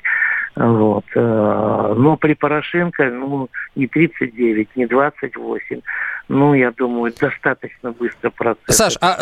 Вот. 0.57 1.05
Э, 1.17 1.95
но 1.97 2.17
при 2.17 2.35
Порошенко, 2.35 3.11
ну, 3.11 3.49
не 3.75 3.89
39, 3.89 4.69
не 4.77 4.87
28. 4.87 5.81
Ну, 6.29 6.55
я 6.55 6.71
думаю, 6.71 7.13
достаточно 7.19 7.93
быстро 7.93 8.31
процесс. 8.31 8.77
Саш, 8.77 8.97
а 9.01 9.19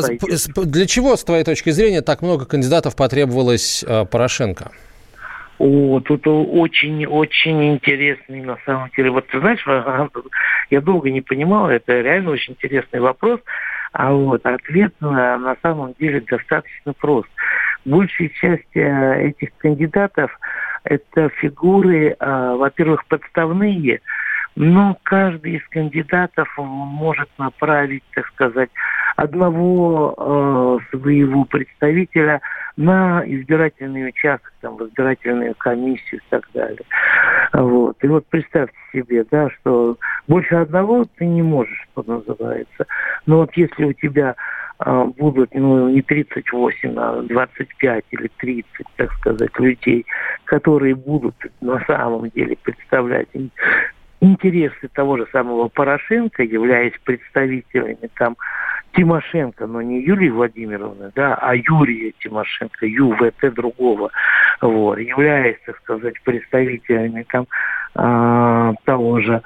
для 0.64 0.86
чего, 0.86 1.16
с 1.16 1.24
твоей 1.24 1.44
точки 1.44 1.70
зрения, 1.70 2.02
так 2.02 2.22
много 2.22 2.44
кандидатов 2.44 2.96
потребовалось 2.96 3.82
э, 3.86 4.04
Порошенко? 4.04 4.70
О, 5.58 6.00
тут 6.00 6.26
очень-очень 6.26 7.74
интересный 7.74 8.42
на 8.42 8.58
самом 8.66 8.90
деле. 8.96 9.10
Вот 9.10 9.26
ты 9.28 9.38
знаешь, 9.38 9.64
я 10.70 10.80
долго 10.80 11.10
не 11.10 11.20
понимал, 11.20 11.70
это 11.70 12.00
реально 12.00 12.30
очень 12.30 12.54
интересный 12.54 13.00
вопрос. 13.00 13.40
А 13.92 14.12
вот 14.12 14.44
ответ 14.44 14.94
на, 15.00 15.38
на 15.38 15.56
самом 15.62 15.94
деле 16.00 16.20
достаточно 16.20 16.94
прост. 16.94 17.28
Большая 17.84 18.28
часть 18.28 18.76
э, 18.76 19.28
этих 19.28 19.56
кандидатов 19.58 20.30
это 20.84 21.28
фигуры, 21.40 22.16
э, 22.18 22.54
во-первых, 22.58 23.04
подставные, 23.06 24.00
но 24.54 24.96
каждый 25.02 25.56
из 25.56 25.68
кандидатов 25.68 26.48
может 26.58 27.28
направить, 27.38 28.02
так 28.14 28.26
сказать, 28.28 28.70
одного 29.16 30.14
э, 30.16 30.96
своего 30.96 31.44
представителя 31.44 32.40
на 32.76 33.22
избирательный 33.26 34.08
участок, 34.08 34.52
там, 34.60 34.76
в 34.76 34.86
избирательную 34.86 35.54
комиссию 35.54 36.20
и 36.20 36.30
так 36.30 36.48
далее. 36.54 36.80
Вот. 37.52 37.96
И 38.02 38.06
вот 38.06 38.26
представьте 38.26 38.76
себе, 38.92 39.24
да, 39.30 39.50
что 39.50 39.98
больше 40.26 40.54
одного 40.54 41.04
ты 41.16 41.26
не 41.26 41.42
можешь, 41.42 41.86
что 41.92 42.02
называется. 42.06 42.86
Но 43.26 43.38
вот 43.38 43.50
если 43.56 43.84
у 43.84 43.92
тебя 43.92 44.34
э, 44.84 45.04
будут 45.18 45.54
ну, 45.54 45.90
не 45.90 46.02
38, 46.02 46.94
а 46.96 47.22
25 47.22 48.04
или 48.10 48.30
30, 48.38 48.66
так 48.96 49.12
сказать, 49.14 49.58
людей, 49.58 50.06
которые 50.44 50.94
будут 50.94 51.34
на 51.60 51.84
самом 51.86 52.30
деле 52.30 52.56
представлять 52.62 53.28
интересы 54.22 54.88
того 54.94 55.16
же 55.18 55.26
самого 55.32 55.68
Порошенко, 55.68 56.44
являясь 56.44 56.94
представителями 57.04 58.08
там 58.16 58.36
Тимошенко, 58.94 59.66
но 59.66 59.82
не 59.82 60.00
Юлии 60.00 60.30
Владимировны, 60.30 61.10
да, 61.14 61.34
а 61.34 61.56
Юрия 61.56 62.12
Тимошенко, 62.20 62.86
ЮВТ 62.86 63.52
другого, 63.52 64.10
вот, 64.60 64.98
являясь, 64.98 65.56
так 65.66 65.76
сказать, 65.78 66.14
представителями 66.22 67.26
там 67.30 67.46
э, 67.96 68.74
того 68.84 69.20
же, 69.20 69.42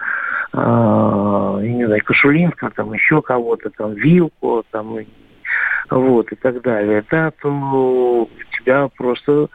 э, 0.52 1.60
не 1.62 1.86
знаю, 1.86 2.04
Кашулинского, 2.04 2.70
там 2.70 2.92
еще 2.92 3.22
кого-то, 3.22 3.70
там 3.70 3.94
Вилку, 3.94 4.62
там, 4.72 4.98
вот, 5.88 6.32
и 6.32 6.34
так 6.36 6.60
далее, 6.60 7.02
да, 7.10 7.30
то 7.40 7.48
у 7.48 8.28
тебя 8.58 8.88
просто 8.94 9.48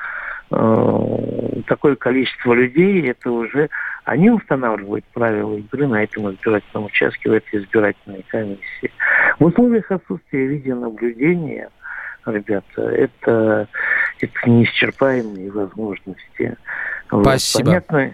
э, 0.50 1.62
такое 1.68 1.96
количество 1.96 2.54
людей, 2.54 3.08
это 3.08 3.30
уже 3.30 3.70
они 4.12 4.30
устанавливают 4.30 5.06
правила 5.13 5.56
игры 5.56 5.88
на 5.88 6.04
этом 6.04 6.30
избирательном 6.34 6.88
участке, 6.88 7.30
в 7.30 7.34
этой 7.34 7.62
избирательной 7.62 8.26
комиссии. 8.28 8.91
В 9.39 9.45
условиях 9.45 9.89
отсутствия 9.89 10.47
видеонаблюдения, 10.47 11.69
ребята, 12.26 12.82
это, 12.82 13.69
это 14.19 14.50
неисчерпаемые 14.50 15.50
возможности. 15.52 16.58
Спасибо. 17.08 17.69
Вот, 17.69 17.88
понятно? 17.88 18.13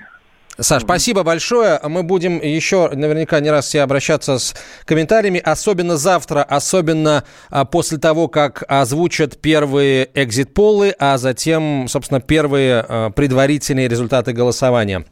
Саш, 0.59 0.83
спасибо 0.83 1.23
большое. 1.23 1.79
Мы 1.83 2.03
будем 2.03 2.41
еще 2.41 2.91
наверняка 2.93 3.39
не 3.39 3.49
раз 3.49 3.65
все 3.65 3.81
обращаться 3.81 4.37
с 4.37 4.55
комментариями, 4.85 5.39
особенно 5.39 5.97
завтра, 5.97 6.43
особенно 6.43 7.23
а, 7.49 7.65
после 7.65 7.97
того, 7.97 8.27
как 8.27 8.63
озвучат 8.67 9.41
первые 9.41 10.09
экзит-полы, 10.13 10.93
а 10.99 11.17
затем, 11.17 11.87
собственно, 11.87 12.21
первые 12.21 12.85
а, 12.87 13.09
предварительные 13.09 13.87
результаты 13.87 14.33
голосования. 14.33 15.05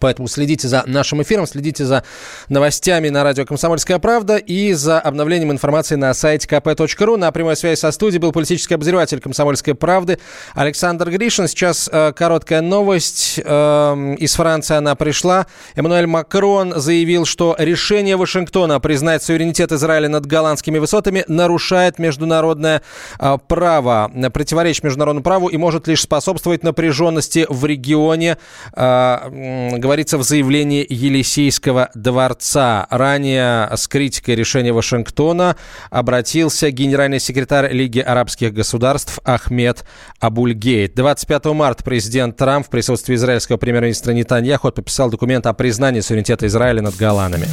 Поэтому 0.00 0.28
следите 0.28 0.68
за 0.68 0.84
нашим 0.86 1.22
эфиром, 1.22 1.46
следите 1.46 1.84
за 1.84 2.04
новостями 2.48 3.08
на 3.08 3.24
радио 3.24 3.44
«Комсомольская 3.44 3.98
правда» 3.98 4.36
и 4.36 4.72
за 4.72 5.00
обновлением 5.00 5.50
информации 5.52 5.94
на 5.96 6.12
сайте 6.14 6.46
kp.ru. 6.46 7.16
На 7.16 7.32
прямой 7.32 7.56
связи 7.56 7.80
со 7.80 7.90
студией 7.90 8.20
был 8.20 8.32
политический 8.32 8.74
обозреватель 8.74 9.20
«Комсомольской 9.20 9.74
правды» 9.74 10.18
Александр 10.54 11.10
Гришин. 11.10 11.48
Сейчас 11.48 11.88
э, 11.90 12.12
короткая 12.12 12.60
новость. 12.60 13.40
Э, 13.42 14.14
из 14.18 14.34
Франции 14.34 14.76
она 14.76 14.94
пришла. 14.94 15.46
Эммануэль 15.74 16.06
Макрон 16.06 16.74
заявил, 16.76 17.24
что 17.24 17.56
решение 17.58 18.16
Вашингтона 18.16 18.80
признать 18.80 19.22
суверенитет 19.22 19.72
Израиля 19.72 20.08
над 20.08 20.26
голландскими 20.26 20.78
высотами 20.78 21.24
нарушает 21.28 21.98
международное 21.98 22.82
э, 23.18 23.38
право, 23.46 24.10
противоречит 24.32 24.84
международному 24.84 25.22
праву 25.22 25.48
и 25.48 25.56
может 25.56 25.88
лишь 25.88 26.02
способствовать 26.02 26.62
напряженности 26.62 27.46
в 27.48 27.64
регионе. 27.64 28.36
Э, 28.74 29.77
говорится 29.78 30.18
в 30.18 30.22
заявлении 30.22 30.86
Елисейского 30.88 31.90
дворца. 31.94 32.86
Ранее 32.90 33.68
с 33.74 33.88
критикой 33.88 34.34
решения 34.34 34.72
Вашингтона 34.72 35.56
обратился 35.90 36.70
генеральный 36.70 37.20
секретарь 37.20 37.72
Лиги 37.72 38.00
арабских 38.00 38.52
государств 38.52 39.18
Ахмед 39.24 39.84
Абульгейт. 40.20 40.94
25 40.94 41.46
марта 41.46 41.84
президент 41.84 42.36
Трамп 42.36 42.66
в 42.66 42.70
присутствии 42.70 43.14
израильского 43.14 43.56
премьер-министра 43.56 44.12
Нетаньяху 44.12 44.70
подписал 44.70 45.10
документ 45.10 45.46
о 45.46 45.52
признании 45.52 46.00
суверенитета 46.00 46.46
Израиля 46.46 46.82
над 46.82 46.96
Голландами. 46.96 47.46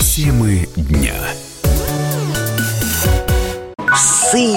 Темы 0.00 0.68
дня. 0.76 1.14
Псы 3.92 4.56